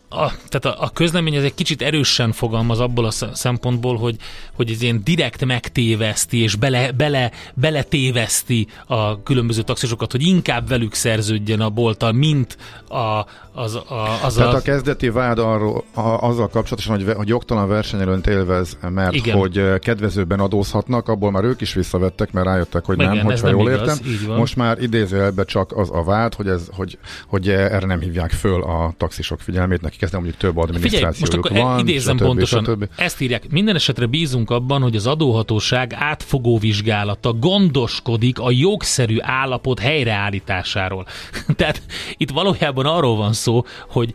[0.10, 4.16] a, tehát a, a közlemény az egy kicsit erősen fogalmaz abból a szempontból, hogy,
[4.53, 10.68] hogy ez ilyen direkt megtéveszti, és bele, bele, bele téveszti a különböző taxisokat, hogy inkább
[10.68, 12.58] velük szerződjen a bolttal, mint
[12.89, 17.28] a, az, a, az Tehát a, a kezdeti vád arról, a, azzal kapcsolatosan, hogy, hogy
[17.28, 19.38] jogtalan versenyelőnt élvez, mert Igen.
[19.38, 23.58] hogy kedvezőben adózhatnak, abból már ők is visszavettek, mert rájöttek, hogy Igen, nem, hogyha nem
[23.58, 24.36] jól igaz, értem.
[24.36, 26.97] Most már idézőjelben csak az a vád, hogy, ez, hogy,
[27.28, 31.62] hogy erre nem hívják föl a taxisok figyelmét, nekik nem mondjuk több adminisztrációjuk Figyelj, most
[31.62, 32.26] akkor van, idézem stb.
[32.26, 32.89] pontosan, stb.
[32.95, 39.80] ezt írják, minden esetre bízunk abban, hogy az adóhatóság átfogó vizsgálata gondoskodik a jogszerű állapot
[39.80, 41.06] helyreállításáról.
[41.56, 41.82] Tehát
[42.18, 44.14] itt valójában arról van szó, szó, hogy,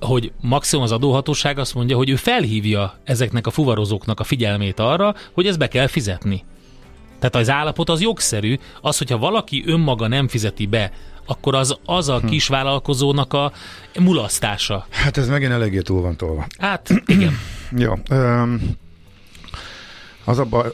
[0.00, 5.14] hogy maximum az adóhatóság azt mondja, hogy ő felhívja ezeknek a fuvarozóknak a figyelmét arra,
[5.32, 6.44] hogy ezt be kell fizetni.
[7.18, 10.92] Tehát az állapot az jogszerű, az, hogyha valaki önmaga nem fizeti be,
[11.30, 12.26] akkor az, az a hm.
[12.26, 13.52] kisvállalkozónak a
[13.98, 14.86] mulasztása.
[14.90, 16.46] Hát ez megint eléggé túl van tolva.
[16.58, 17.38] Hát, igen.
[17.84, 17.92] Jó.
[18.10, 18.60] Um,
[20.24, 20.72] az a baj,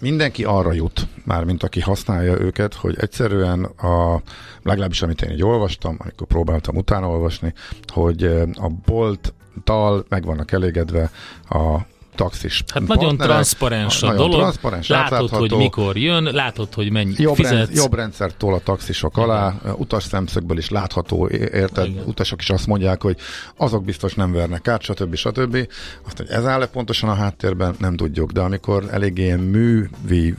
[0.00, 4.22] mindenki arra jut, már mint aki használja őket, hogy egyszerűen a,
[4.62, 7.52] legalábbis amit én így olvastam, amikor próbáltam utána olvasni,
[7.92, 8.24] hogy
[8.54, 11.10] a bolttal meg vannak elégedve
[11.48, 11.78] a
[12.18, 17.14] taxis Hát nagyon transzparens a nagyon dolog, transzparens, látod, hogy mikor jön, látod, hogy mennyi
[17.16, 17.54] jobb fizetsz.
[17.54, 19.28] Rend, jobb rendszert tol a taxisok Igen.
[19.28, 21.86] alá, utas szemszögből is látható, érted?
[21.86, 22.04] Igen.
[22.06, 23.16] Utasok is azt mondják, hogy
[23.56, 25.14] azok biztos nem vernek át, stb.
[25.14, 25.68] stb.
[26.06, 30.34] Azt, hogy ez áll-e pontosan a háttérben, nem tudjuk, de amikor eléggé művi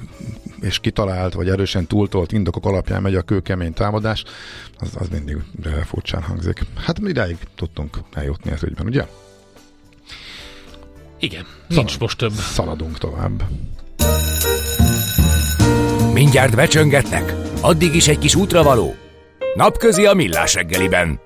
[0.62, 4.24] és kitalált, vagy erősen túltolt indokok alapján megy a kőkemény támadás,
[4.80, 5.38] az, az mindig
[5.86, 6.62] furcsán hangzik.
[6.76, 9.06] Hát idáig tudtunk eljutni ez ügyben, ugye?
[11.20, 12.32] Igen, nincs Szalad, most több.
[12.32, 13.44] Szaladunk tovább.
[16.14, 17.34] Mindjárt becsöngetnek?
[17.62, 18.96] Addig is egy kis útravaló?
[19.56, 21.20] Napközi a millás reggeliben.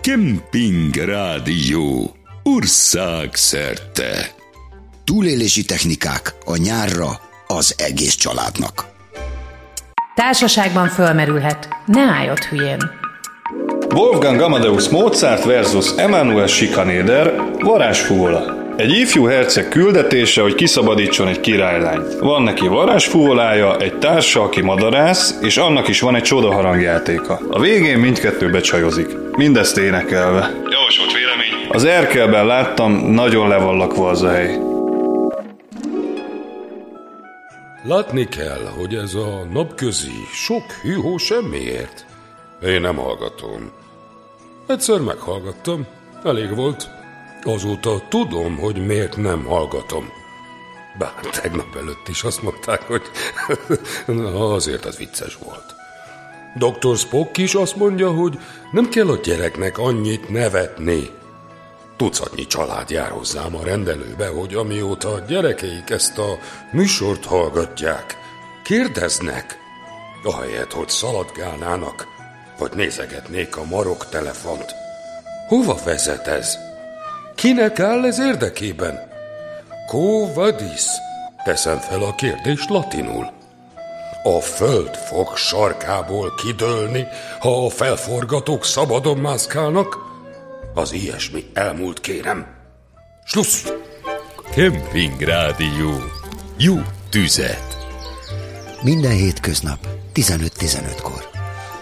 [0.00, 2.16] Kemping Rádió
[3.32, 4.34] szerte.
[5.04, 8.84] Túlélési technikák a nyárra az egész családnak.
[10.14, 11.68] Társaságban fölmerülhet.
[11.86, 12.78] Ne állj ott hülyén.
[13.94, 18.64] Wolfgang Amadeus Mozart versus Emanuel Schikaneder varázsfúvola.
[18.76, 22.18] Egy ifjú herceg küldetése, hogy kiszabadítson egy királylányt.
[22.18, 27.40] Van neki varázsfúvolája, egy társa, aki madarász, és annak is van egy csoda harangjátéka.
[27.50, 29.08] A végén mindkettő becsajozik.
[29.36, 30.52] Mindezt énekelve.
[30.70, 31.68] Javasolt vélemény.
[31.68, 34.58] Az Erkelben láttam, nagyon le van lakva az a hely.
[37.82, 42.06] Látni kell, hogy ez a napközi sok hűhó semmiért.
[42.62, 43.75] Én nem hallgatom.
[44.66, 45.86] Egyszer meghallgattam,
[46.24, 46.88] elég volt.
[47.42, 50.08] Azóta tudom, hogy miért nem hallgatom.
[50.98, 53.02] Bár tegnap előtt is azt mondták, hogy
[54.06, 55.74] na, azért az vicces volt.
[56.56, 56.96] Dr.
[56.96, 58.38] Spock is azt mondja, hogy
[58.72, 61.10] nem kell a gyereknek annyit nevetni.
[61.96, 66.38] Tucatnyi család jár hozzám a rendelőbe, hogy amióta a gyerekeik ezt a
[66.72, 68.16] műsort hallgatják,
[68.64, 69.58] kérdeznek,
[70.22, 72.15] ahelyett, hogy szaladgálnának,
[72.58, 74.74] vagy nézegetnék a marok telefont.
[75.48, 76.58] Hova vezet ez?
[77.34, 79.08] Kinek áll ez érdekében?
[79.86, 80.84] Quo vadis?
[81.44, 83.30] Teszem fel a kérdést latinul.
[84.22, 87.06] A föld fog sarkából kidőlni,
[87.40, 89.98] ha a felforgatók szabadon mászkálnak?
[90.74, 92.46] Az ilyesmi elmúlt, kérem.
[93.24, 93.72] Slussz!
[94.54, 95.92] Kemping Rádió.
[96.56, 96.74] Jó
[97.10, 97.76] tüzet!
[98.82, 101.35] Minden hétköznap 15-15-kor.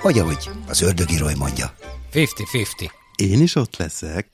[0.05, 1.75] Vagy ahogy az ördögiroly mondja.
[2.13, 2.91] 50-50.
[3.17, 4.31] Én is ott leszek.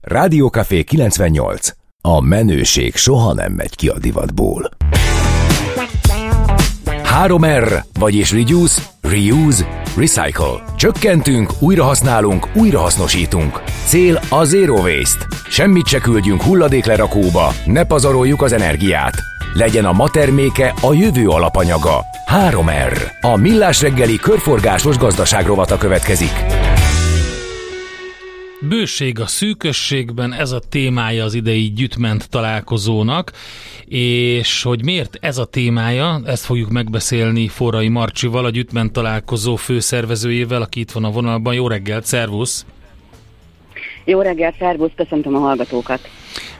[0.00, 1.68] Rádiókafé 98.
[2.00, 4.70] A menőség soha nem megy ki a divatból.
[7.24, 10.64] 3R, vagyis Reduce, Reuse, Recycle.
[10.76, 13.62] Csökkentünk, újrahasználunk, újrahasznosítunk.
[13.86, 15.26] Cél a Zero Waste.
[15.50, 19.14] Semmit se küldjünk hulladéklerakóba, ne pazaroljuk az energiát.
[19.54, 22.04] Legyen a ma terméke a jövő alapanyaga.
[22.26, 23.10] 3R.
[23.20, 26.32] A Millás reggeli körforgásos gazdaság rovata következik.
[28.60, 33.32] Bőség a szűkösségben, ez a témája az idei gyütment találkozónak,
[33.84, 40.62] és hogy miért ez a témája, ezt fogjuk megbeszélni Forrai Marcsival, a gyütment találkozó főszervezőjével,
[40.62, 41.54] aki itt van a vonalban.
[41.54, 42.66] Jó reggelt, szervusz!
[44.04, 46.00] Jó reggelt, szervusz, köszöntöm a hallgatókat!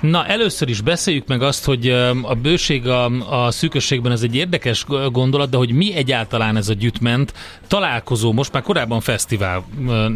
[0.00, 1.88] Na, először is beszéljük meg azt, hogy
[2.22, 3.04] a bőség a,
[3.44, 7.32] a szűkösségben ez egy érdekes gondolat, de hogy mi egyáltalán ez a gyütment
[7.68, 9.64] találkozó, most már korábban fesztivál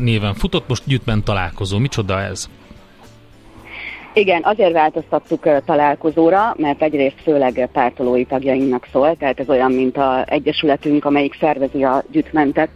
[0.01, 1.79] néven futott, most gyütment találkozó.
[1.79, 2.49] Micsoda ez?
[4.15, 10.25] Igen, azért változtattuk találkozóra, mert egyrészt főleg pártolói tagjainknak szól, tehát ez olyan, mint a
[10.27, 12.69] egyesületünk, amelyik szervezi a gyütmentet,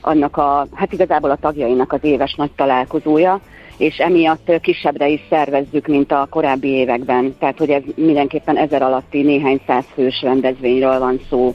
[0.00, 3.40] annak a, hát igazából a tagjainak az éves nagy találkozója,
[3.80, 7.36] és emiatt kisebbre is szervezzük, mint a korábbi években.
[7.38, 11.54] Tehát, hogy ez mindenképpen ezer alatti néhány száz fős rendezvényről van szó.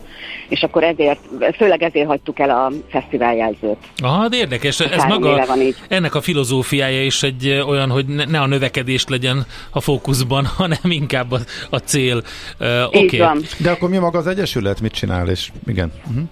[0.49, 1.19] És akkor ezért,
[1.55, 3.78] főleg ezért hagytuk el a fesztiváljelzőt.
[3.97, 4.80] Aha, de érdekes.
[4.80, 5.76] Ez maga, van így.
[5.88, 11.32] ennek a filozófiája is egy olyan, hogy ne a növekedés legyen a fókuszban, hanem inkább
[11.32, 12.21] a, a cél.
[12.59, 13.21] Uh, Oké.
[13.21, 13.38] Okay.
[13.57, 15.30] De akkor mi maga az Egyesület mit csinál?
[15.30, 15.91] És igen.
[16.07, 16.23] Uh-huh.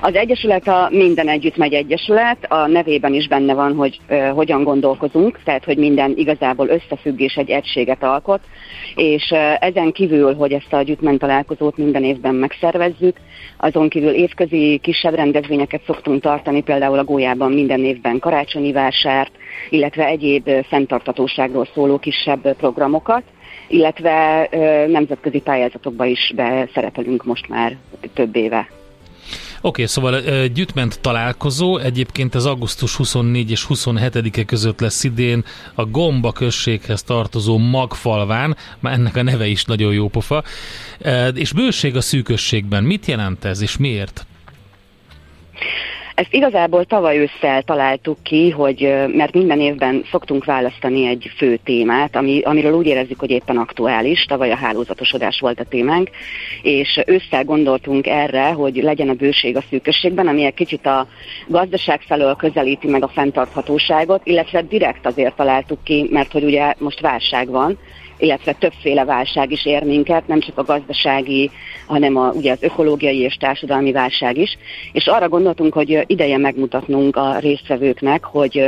[0.00, 4.62] Az Egyesület a Minden Együtt Megy Egyesület, a nevében is benne van, hogy uh, hogyan
[4.62, 8.40] gondolkozunk, tehát hogy minden igazából összefüggés egy egységet alkot,
[8.94, 13.16] és uh, ezen kívül, hogy ezt a gyűjtment találkozót minden évben megszervezzük,
[13.56, 19.32] azon kívül évközi kisebb rendezvényeket szoktunk tartani, például a Gólyában minden évben karácsonyi vásárt,
[19.70, 23.22] illetve egyéb fenntartatóságról szóló kisebb programokat,
[23.68, 27.76] illetve ö, nemzetközi pályázatokba is beszerepelünk most már
[28.14, 28.68] több éve.
[29.66, 35.44] Okay, szóval gyűjtment találkozó, egyébként ez augusztus 24 és 27-e között lesz idén
[35.74, 40.44] a Gomba községhez tartozó Magfalván, már ennek a neve is nagyon jó pofa,
[41.34, 42.84] és bőség a szűkösségben.
[42.84, 44.26] Mit jelent ez, és miért?
[46.14, 52.16] Ezt igazából tavaly ősszel találtuk ki, hogy mert minden évben szoktunk választani egy fő témát,
[52.16, 56.10] ami, amiről úgy érezzük, hogy éppen aktuális, tavaly a hálózatosodás volt a témánk,
[56.62, 61.06] és ősszel gondoltunk erre, hogy legyen a bőség a szűkösségben, ami egy kicsit a
[61.46, 67.00] gazdaság felől közelíti meg a fenntarthatóságot, illetve direkt azért találtuk ki, mert hogy ugye most
[67.00, 67.78] válság van,
[68.18, 71.50] illetve többféle válság is ér minket, nem csak a gazdasági,
[71.86, 74.58] hanem a, ugye az ökológiai és társadalmi válság is.
[74.92, 78.64] És arra gondoltunk, hogy ideje megmutatnunk a résztvevőknek, hogy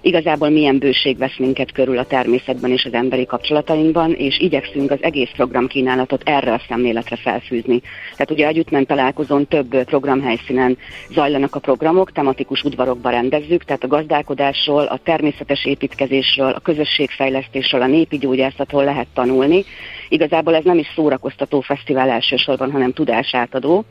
[0.00, 5.02] igazából milyen bőség vesz minket körül a természetben és az emberi kapcsolatainkban, és igyekszünk az
[5.02, 7.80] egész programkínálatot erre a szemléletre felfűzni.
[8.12, 10.78] Tehát ugye együttment találkozón több programhelyszínen
[11.10, 17.86] zajlanak a programok, tematikus udvarokba rendezzük, tehát a gazdálkodásról, a természetes építkezésről, a közösségfejlesztésről, a
[17.86, 19.64] népi gyógyászatról lehet tanulni.
[20.08, 23.84] Igazából ez nem is szórakoztató fesztivál elsősorban, hanem tudásátadó.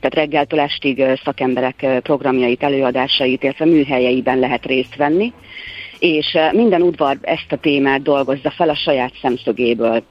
[0.00, 5.32] Tehát reggeltől estig szakemberek programjait, előadásait, illetve műhelyeiben lehet részt venni
[5.98, 10.02] és minden udvar ezt a témát dolgozza fel a saját szemszögéből,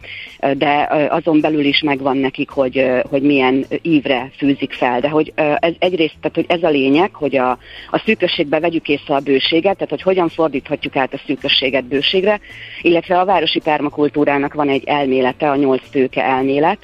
[0.54, 5.74] de azon belül is megvan nekik, hogy, hogy milyen ívre fűzik fel, de hogy ez
[5.80, 7.50] egyrészt, tehát hogy ez a lényeg, hogy a,
[7.92, 12.40] a szűkösségbe vegyük észre a bőséget, tehát hogy hogyan fordíthatjuk át a szűkösséget bőségre,
[12.82, 16.80] illetve a városi permakultúrának van egy elmélete, a nyolc tőke elmélet,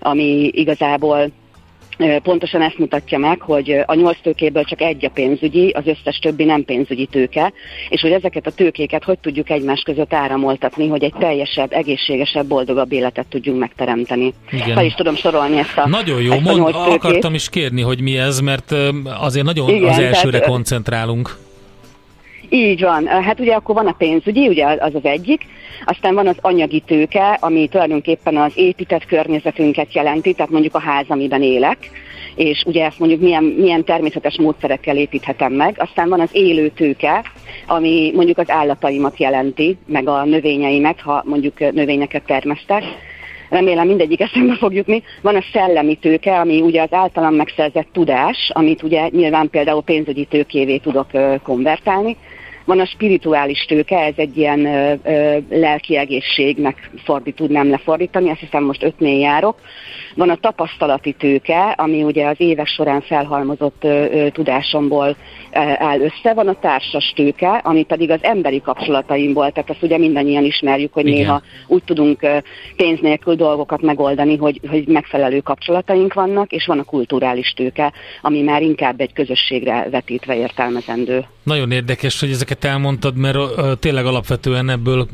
[0.00, 1.30] ami igazából
[2.22, 6.44] pontosan ezt mutatja meg, hogy a nyolc tőkéből csak egy a pénzügyi, az összes többi
[6.44, 7.52] nem pénzügyi tőke,
[7.88, 12.92] és hogy ezeket a tőkéket hogy tudjuk egymás között áramoltatni, hogy egy teljesebb, egészségesebb, boldogabb
[12.92, 14.34] életet tudjunk megteremteni.
[14.50, 14.74] Igen.
[14.74, 18.40] Ha is tudom sorolni ezt a Nagyon jó, mond, akartam is kérni, hogy mi ez,
[18.40, 18.74] mert
[19.20, 21.36] azért nagyon Igen, az elsőre tehát, koncentrálunk.
[22.52, 23.06] Így van.
[23.06, 25.46] Hát ugye akkor van a pénzügyi, ugye az az egyik,
[25.84, 31.04] aztán van az anyagi tőke, ami tulajdonképpen az épített környezetünket jelenti, tehát mondjuk a ház,
[31.08, 31.78] amiben élek,
[32.34, 35.74] és ugye ezt mondjuk milyen, milyen természetes módszerekkel építhetem meg.
[35.78, 37.22] Aztán van az élő tőke,
[37.66, 42.82] ami mondjuk az állataimat jelenti, meg a növényeimet, ha mondjuk növényeket termesztek.
[43.50, 45.02] Remélem mindegyik eszembe fog jutni.
[45.22, 50.24] Van a szellemi tőke, ami ugye az általam megszerzett tudás, amit ugye nyilván például pénzügyi
[50.24, 51.06] tőkévé tudok
[51.42, 52.16] konvertálni.
[52.70, 58.40] Van a spirituális tőke, ez egy ilyen ö, ö, lelki egészségnek fordít, tudnám lefordítani, azt
[58.40, 59.60] hiszem most ötnél járok.
[60.14, 65.16] Van a tapasztalati tőke, ami ugye az évek során felhalmozott ö, ö, tudásomból
[65.78, 70.44] áll össze, van a társas tőke, ami pedig az emberi kapcsolataimból, tehát azt ugye mindannyian
[70.44, 71.18] ismerjük, hogy Igen.
[71.18, 72.26] néha úgy tudunk
[72.76, 77.92] pénz nélkül dolgokat megoldani, hogy, hogy megfelelő kapcsolataink vannak, és van a kulturális tőke,
[78.22, 81.24] ami már inkább egy közösségre vetítve értelmezendő.
[81.42, 85.08] Nagyon érdekes, hogy ezeket elmondtad, mert uh, tényleg alapvetően ebből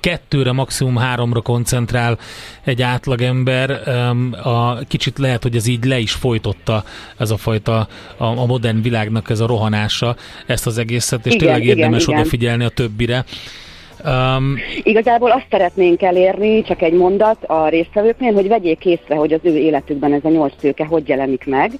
[0.00, 2.18] kettőre, maximum háromra koncentrál
[2.64, 3.70] egy átlagember.
[4.42, 6.84] A, kicsit lehet, hogy ez így le is folytotta
[7.16, 10.16] ez a fajta a, a modern világnak ez a rohanása,
[10.46, 13.24] ezt az egészet, és igen, tényleg érdemes igen, odafigyelni a többire.
[14.04, 19.40] Um, Igazából azt szeretnénk elérni, csak egy mondat a résztvevőknél, hogy vegyék észre, hogy az
[19.42, 21.72] ő életükben ez a nyolc tőke hogy jelenik meg,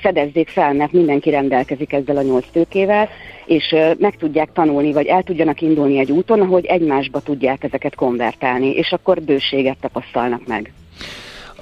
[0.00, 3.08] fedezzék fel, mert mindenki rendelkezik ezzel a nyolc tőkével,
[3.44, 8.70] és meg tudják tanulni, vagy el tudjanak indulni egy úton, ahogy egymásba tudják ezeket konvertálni,
[8.70, 10.72] és akkor bőséget tapasztalnak meg.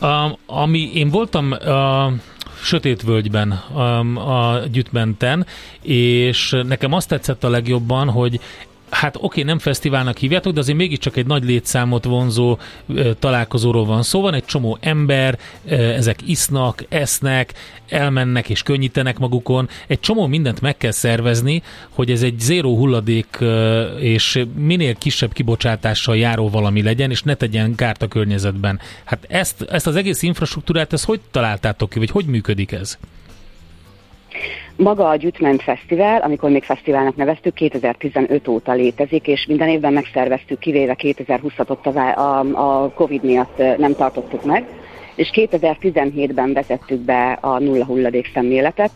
[0.00, 2.12] Um, ami én voltam uh,
[2.62, 3.50] Sötétvölgyben,
[4.16, 5.46] a Gyütmenten,
[5.82, 8.40] és nekem azt tetszett a legjobban, hogy
[8.90, 12.58] hát oké, nem fesztiválnak hívjátok, de azért mégiscsak egy nagy létszámot vonzó
[12.94, 14.20] ö, találkozóról van szó.
[14.20, 17.52] Van egy csomó ember, ezek isznak, esznek,
[17.88, 19.68] elmennek és könnyítenek magukon.
[19.86, 23.38] Egy csomó mindent meg kell szervezni, hogy ez egy zéró hulladék
[23.98, 28.80] és minél kisebb kibocsátással járó valami legyen, és ne tegyen kárt a környezetben.
[29.04, 32.98] Hát ezt, ezt az egész infrastruktúrát, ezt hogy találtátok ki, vagy hogy működik ez?
[34.78, 40.58] Maga a Gyütment Fesztivál, amikor még fesztiválnak neveztük, 2015 óta létezik, és minden évben megszerveztük,
[40.58, 44.66] kivéve 2020-at a, a, a Covid miatt nem tartottuk meg
[45.14, 48.90] és 2017-ben vezettük be a nulla hulladék szemléletet.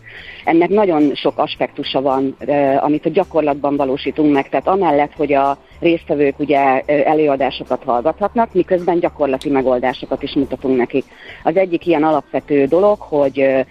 [0.45, 2.37] Ennek nagyon sok aspektusa van,
[2.81, 9.51] amit a gyakorlatban valósítunk meg, tehát amellett, hogy a résztvevők ugye előadásokat hallgathatnak, miközben gyakorlati
[9.51, 11.05] megoldásokat is mutatunk nekik.
[11.45, 13.65] Az egyik ilyen alapvető dolog, hogy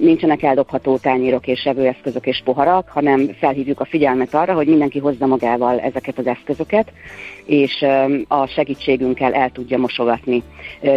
[0.00, 5.26] nincsenek eldobható tányérok és evőeszközök és poharak, hanem felhívjuk a figyelmet arra, hogy mindenki hozza
[5.26, 6.92] magával ezeket az eszközöket,
[7.44, 7.84] és
[8.28, 10.42] a segítségünkkel el tudja mosogatni.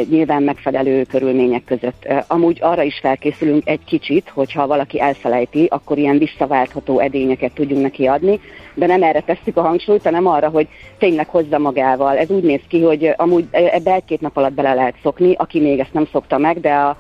[0.09, 2.07] Nyilván megfelelő körülmények között.
[2.27, 8.07] Amúgy arra is felkészülünk egy kicsit, hogyha valaki elfelejti, akkor ilyen visszaváltható edényeket tudjunk neki
[8.07, 8.39] adni,
[8.77, 10.67] de nem erre tesszük a hangsúlyt, hanem arra, hogy
[10.97, 12.17] tényleg hozza magával.
[12.17, 15.79] Ez úgy néz ki, hogy amúgy ebbe egy-két nap alatt bele lehet szokni, aki még
[15.79, 16.97] ezt nem szokta meg, de a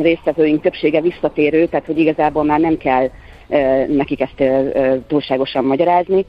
[0.00, 3.08] résztvevőink többsége visszatérő, tehát hogy igazából már nem kell
[3.88, 4.42] nekik ezt
[5.06, 6.24] túlságosan magyarázni,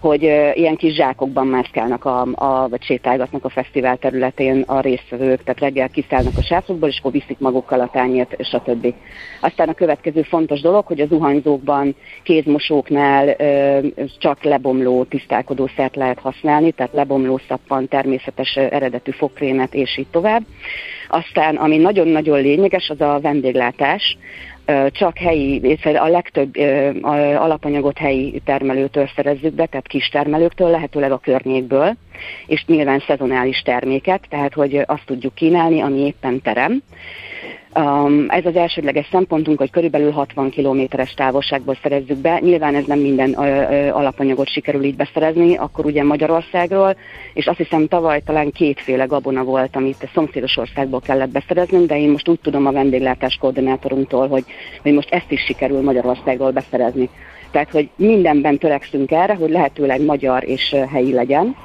[0.00, 0.22] hogy
[0.54, 5.88] ilyen kis zsákokban mászkálnak, a, a, vagy sétálgatnak a fesztivál területén a résztvevők, tehát reggel
[5.88, 8.94] kiszállnak a sáfokból, és akkor viszik magukkal a tányért, stb.
[9.40, 13.36] Aztán a következő fontos dolog, hogy a zuhanyzókban, kézmosóknál
[14.18, 20.42] csak lebomló tisztálkodószert lehet használni, tehát lebomló szappan, természetes eredetű fogkrémet, és így tovább.
[21.08, 24.16] Aztán, ami nagyon-nagyon lényeges, az a vendéglátás,
[24.90, 26.56] csak helyi, a legtöbb
[27.36, 31.96] alapanyagot helyi termelőtől szerezzük be, tehát kis termelőktől, lehetőleg a környékből,
[32.46, 36.82] és nyilván szezonális terméket, tehát hogy azt tudjuk kínálni, ami éppen terem.
[37.78, 42.38] Um, ez az elsődleges szempontunk, hogy körülbelül 60 kilométeres távolságból szerezzük be.
[42.40, 46.96] Nyilván ez nem minden ö, ö, alapanyagot sikerül így beszerezni, akkor ugye Magyarországról,
[47.34, 51.98] és azt hiszem tavaly talán kétféle gabona volt, amit a szomszédos országból kellett beszereznünk, de
[51.98, 54.44] én most úgy tudom a vendéglátás koordinátorunktól, hogy,
[54.82, 57.08] hogy most ezt is sikerül Magyarországról beszerezni.
[57.50, 61.56] Tehát, hogy mindenben törekszünk erre, hogy lehetőleg magyar és helyi legyen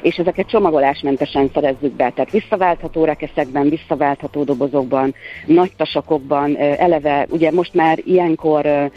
[0.00, 5.14] és ezeket csomagolásmentesen szerezzük be, tehát visszaváltható rekeszekben, visszaváltható dobozokban,
[5.46, 8.90] nagy tasakokban, eleve, ugye most már ilyenkor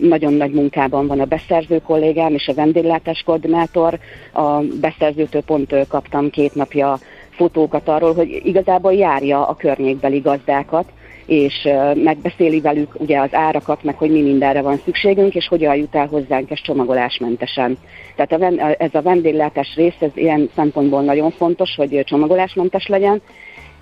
[0.00, 3.98] nagyon nagy munkában van a beszerző kollégám és a vendéglátás koordinátor,
[4.32, 6.98] a beszerzőtől pont kaptam két napja
[7.30, 10.92] fotókat arról, hogy igazából járja a környékbeli gazdákat,
[11.28, 15.94] és megbeszéli velük ugye az árakat, meg hogy mi mindenre van szükségünk, és hogyan jut
[15.94, 17.78] el hozzánk ez csomagolásmentesen.
[18.16, 23.22] Tehát a, ez a vendéglátás rész, ez ilyen szempontból nagyon fontos, hogy csomagolásmentes legyen,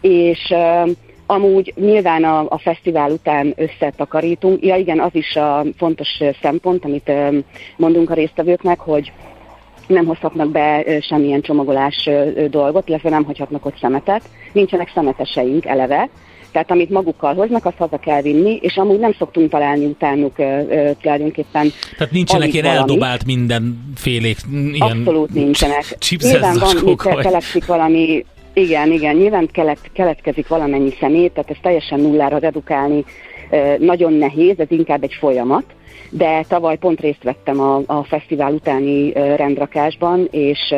[0.00, 0.54] és
[1.26, 4.64] Amúgy nyilván a, a fesztivál után összetakarítunk.
[4.64, 6.08] Ja igen, az is a fontos
[6.42, 7.12] szempont, amit
[7.76, 9.12] mondunk a résztvevőknek, hogy
[9.86, 12.08] nem hozhatnak be semmilyen csomagolás
[12.50, 14.22] dolgot, illetve nem hagyhatnak ott szemetet.
[14.52, 16.08] Nincsenek szemeteseink eleve,
[16.52, 20.42] Tehát amit magukkal hoznak, azt haza kell vinni, és amúgy nem szoktunk találni utánuk ö,
[20.42, 21.72] ö, tulajdonképpen.
[21.96, 24.36] Tehát nincsenek ilyen eldobált mindenfélék,
[24.72, 25.84] ilyen Abszolút nincsenek.
[26.22, 32.38] Nyilván van, keletkezik valami, igen, igen, nyilván kelet, keletkezik valamennyi szemét, tehát ezt teljesen nullára
[32.38, 33.04] redukálni
[33.50, 35.64] ö, nagyon nehéz, ez inkább egy folyamat,
[36.10, 40.74] de tavaly pont részt vettem a, a fesztivál utáni rendrakásban, és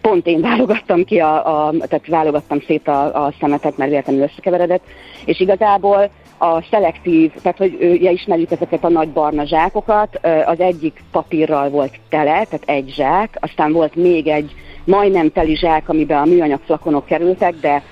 [0.00, 4.82] pont én válogattam ki, a, a, tehát válogattam szét a, a szemetet, mert véletlenül összekeveredett,
[5.24, 11.02] és igazából a szelektív, tehát hogy ugye ismerjük ezeket a nagy barna zsákokat, az egyik
[11.12, 14.54] papírral volt tele, tehát egy zsák, aztán volt még egy
[14.84, 17.82] majdnem teli zsák, amiben a műanyag flakonok kerültek, de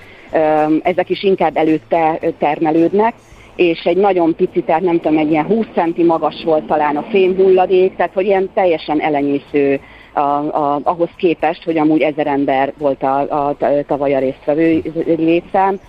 [0.81, 3.13] ezek is inkább előtte termelődnek,
[3.57, 7.05] és egy nagyon pici, tehát nem tudom, egy ilyen 20 centi magas volt talán a
[7.09, 9.79] fémhulladék, tehát hogy ilyen teljesen elenyésző
[10.13, 14.81] a, a, ahhoz képest, hogy amúgy ezer ember volt a, a, a tavaly a résztvevő
[15.05, 15.79] létszám,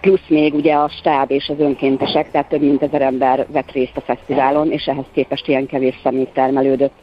[0.00, 3.96] plusz még ugye a stáb és az önkéntesek, tehát több mint ezer ember vett részt
[3.96, 6.94] a fesztiválon, és ehhez képest ilyen kevés szemét termelődött.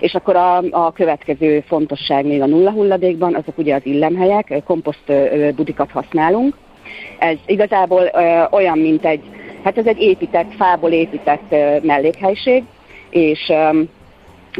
[0.00, 5.12] És akkor a, a következő fontosság még a nulla hulladékban, azok ugye az illemhelyek, komposzt
[5.56, 6.56] budikat használunk.
[7.18, 9.22] Ez igazából ö, olyan, mint egy,
[9.64, 12.62] hát ez egy épített, fából épített ö, mellékhelyiség,
[13.10, 13.52] és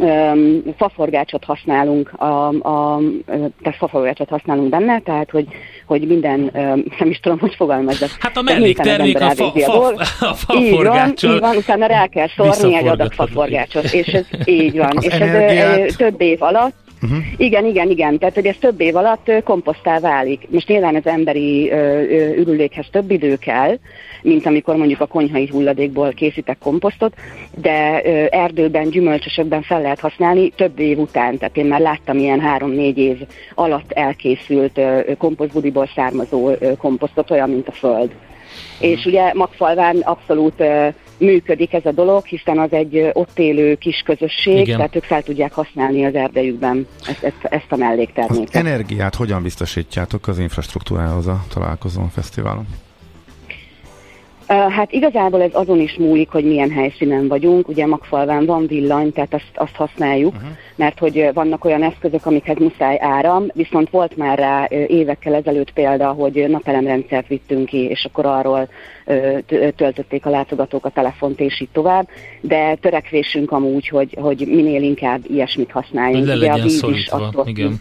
[0.00, 3.00] öm, faforgácsot használunk, a, a,
[3.62, 5.46] tehát faforgácsot használunk benne, tehát hogy,
[5.86, 8.10] hogy minden, öm, nem is tudom, hogy fogalmazzak.
[8.18, 9.94] Hát a melléktermék a fa- fa-
[10.46, 14.76] a Így van, így van, utána rá kell szórni egy adag faforgácsot, és ez így
[14.76, 14.96] van.
[14.96, 17.18] Az és ez ö, több év alatt Uh-huh.
[17.36, 18.18] igen, igen, igen.
[18.18, 20.46] Tehát, hogy ez több év alatt komposztá válik.
[20.50, 21.70] Most nyilván az emberi
[22.36, 23.78] ürülékhez több idő kell,
[24.22, 27.14] mint amikor mondjuk a konyhai hulladékból készítek komposztot,
[27.60, 31.38] de erdőben, gyümölcsösökben fel lehet használni több év után.
[31.38, 33.18] Tehát én már láttam ilyen három-négy év
[33.54, 34.80] alatt elkészült
[35.18, 38.10] komposztbudiból származó komposztot, olyan, mint a föld.
[38.80, 40.62] És ugye Magfalván abszolút
[41.18, 44.76] működik ez a dolog, hiszen az egy ott élő kis közösség, Igen.
[44.76, 48.54] tehát ők fel tudják használni az erdejükben ezt, ezt, ezt a Az mellékterméket.
[48.54, 52.66] energiát hogyan biztosítjátok az infrastruktúrához a találkozón, fesztiválon?
[54.48, 57.68] Hát igazából ez azon is múlik, hogy milyen helyszínen vagyunk.
[57.68, 60.50] Ugye Magfalván van villany, tehát azt, azt használjuk, uh-huh.
[60.74, 66.08] mert hogy vannak olyan eszközök, amikhez muszáj áram, viszont volt már rá évekkel ezelőtt példa,
[66.08, 68.68] hogy napelemrendszert vittünk ki, és akkor arról
[69.76, 72.08] töltötték a látogatók a telefont, és így tovább.
[72.40, 76.26] De törekvésünk amúgy, hogy, hogy minél inkább ilyesmit használjunk.
[76.26, 77.80] Le Ugye a legyen víz is attól igen.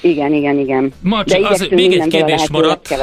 [0.00, 0.92] Igen, igen, igen.
[1.02, 2.94] Marci, De az, még egy kérdés maradt,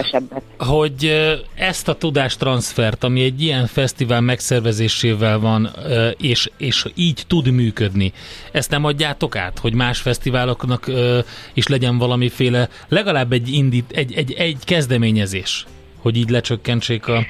[0.58, 7.24] hogy ö, ezt a tudástranszfert, ami egy ilyen fesztivál megszervezésével van, ö, és, és így
[7.28, 8.14] tud működni,
[8.52, 11.20] ezt nem adjátok át, hogy más fesztiváloknak ö,
[11.54, 15.66] is legyen valamiféle, legalább egy, indít, egy, egy, egy kezdeményezés,
[16.02, 17.26] hogy így lecsökkentsék a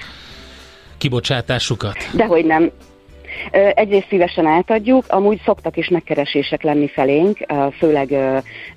[0.97, 1.97] kibocsátásukat?
[2.13, 2.71] Dehogy nem.
[3.51, 7.37] Egyrészt szívesen átadjuk, amúgy szoktak is megkeresések lenni felénk,
[7.77, 8.07] főleg,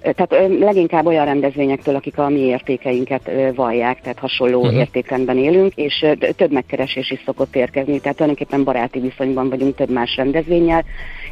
[0.00, 4.78] tehát leginkább olyan rendezvényektől, akik a mi értékeinket vallják, tehát hasonló uh-huh.
[4.78, 10.16] értékrendben élünk, és több megkeresés is szokott érkezni, tehát tulajdonképpen baráti viszonyban vagyunk több más
[10.16, 10.84] rendezvényel,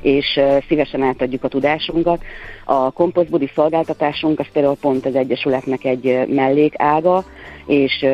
[0.02, 2.22] és szívesen átadjuk a tudásunkat.
[2.64, 7.24] A komposztbudi szolgáltatásunk, az például pont az Egyesületnek egy mellékága,
[7.66, 8.06] és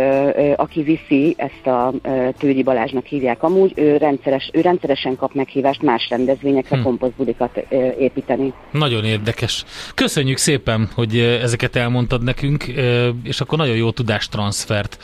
[0.57, 5.82] aki viszi, ezt a ö, Tőgyi Balázsnak hívják amúgy, ő, rendszeres, ő rendszeresen kap meghívást
[5.82, 6.82] más rendezvényekre Hm.
[6.82, 6.88] hm.
[6.88, 7.57] komposztbudikat
[7.98, 8.53] építeni.
[8.70, 9.64] Nagyon érdekes.
[9.94, 12.64] Köszönjük szépen, hogy ezeket elmondtad nekünk,
[13.24, 14.98] és akkor nagyon jó tudástranszfert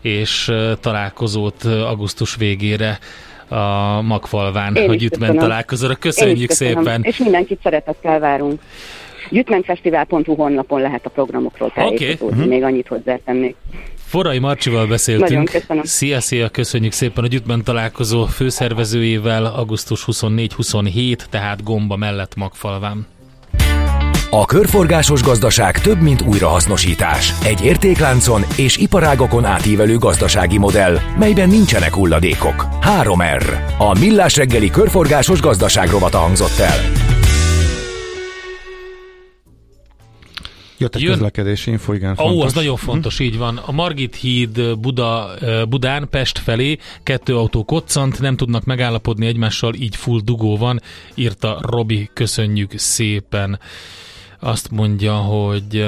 [0.00, 2.98] és találkozót augusztus végére
[3.48, 5.42] a Magfalván, Én hogy Ütmen köszönöm.
[5.42, 5.94] találkozóra.
[5.94, 7.02] Köszönjük szépen.
[7.02, 8.60] És mindenkit szeretettel várunk.
[9.30, 12.48] Gyütmenfesztivál.hu honlapon lehet a programokról tájékozódni, Mhm.
[12.48, 13.54] még annyit hozzátennék.
[14.06, 15.48] Forrai Marcsival Nagyon beszéltünk.
[15.50, 15.82] köszönöm.
[15.84, 23.06] Szia, szia, köszönjük szépen a Gyütben találkozó főszervezőjével augusztus 24-27, tehát Gomba mellett Magfalván.
[24.30, 27.32] A körforgásos gazdaság több, mint újrahasznosítás.
[27.44, 32.66] Egy értékláncon és iparágokon átívelő gazdasági modell, melyben nincsenek hulladékok.
[32.80, 33.42] 3R.
[33.78, 36.78] A Millás reggeli körforgásos gazdaság rovata hangzott el.
[40.78, 42.44] Jött egy Jön- közlekedési info, igen, Ó, fontos.
[42.44, 43.56] az nagyon fontos, így van.
[43.56, 49.74] A Margit híd Buda, eh, Budán, Pest felé kettő autó koccant, nem tudnak megállapodni egymással,
[49.74, 50.80] így full dugó van,
[51.14, 53.58] írta Robi, köszönjük szépen.
[54.40, 55.86] Azt mondja, hogy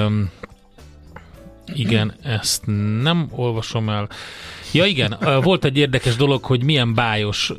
[1.75, 2.63] igen, ezt
[3.03, 4.09] nem olvasom el.
[4.73, 7.53] Ja igen, ö, volt egy érdekes dolog, hogy milyen bájos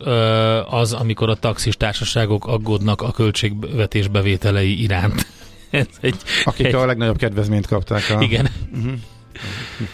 [0.70, 5.28] az, amikor a taxis társaságok aggódnak a költségvetés bevételei iránt.
[5.70, 8.10] Ez egy, Akik egy, a legnagyobb kedvezményt kapták.
[8.10, 8.22] A...
[8.22, 8.48] igen.
[8.76, 8.94] Uh-huh.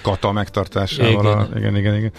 [0.02, 1.28] kata megtartásával.
[1.28, 2.12] A, igen, igen, igen.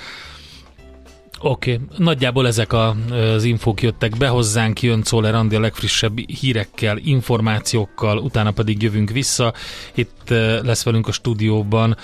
[1.40, 1.86] Oké, okay.
[1.96, 8.18] nagyjából ezek a, az infók jöttek be hozzánk, jön Czoller Andi a legfrissebb hírekkel, információkkal,
[8.18, 9.52] utána pedig jövünk vissza.
[9.94, 10.28] Itt
[10.62, 11.96] lesz velünk a stúdióban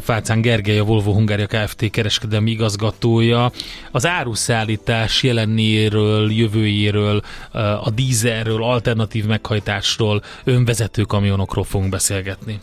[0.00, 1.90] Fácán Gergely, a Volvo Hungária Kft.
[1.90, 3.52] kereskedelmi igazgatója.
[3.90, 7.22] Az áruszállítás jelenéről, jövőjéről,
[7.82, 12.60] a dízerről, alternatív meghajtásról, önvezető kamionokról fogunk beszélgetni.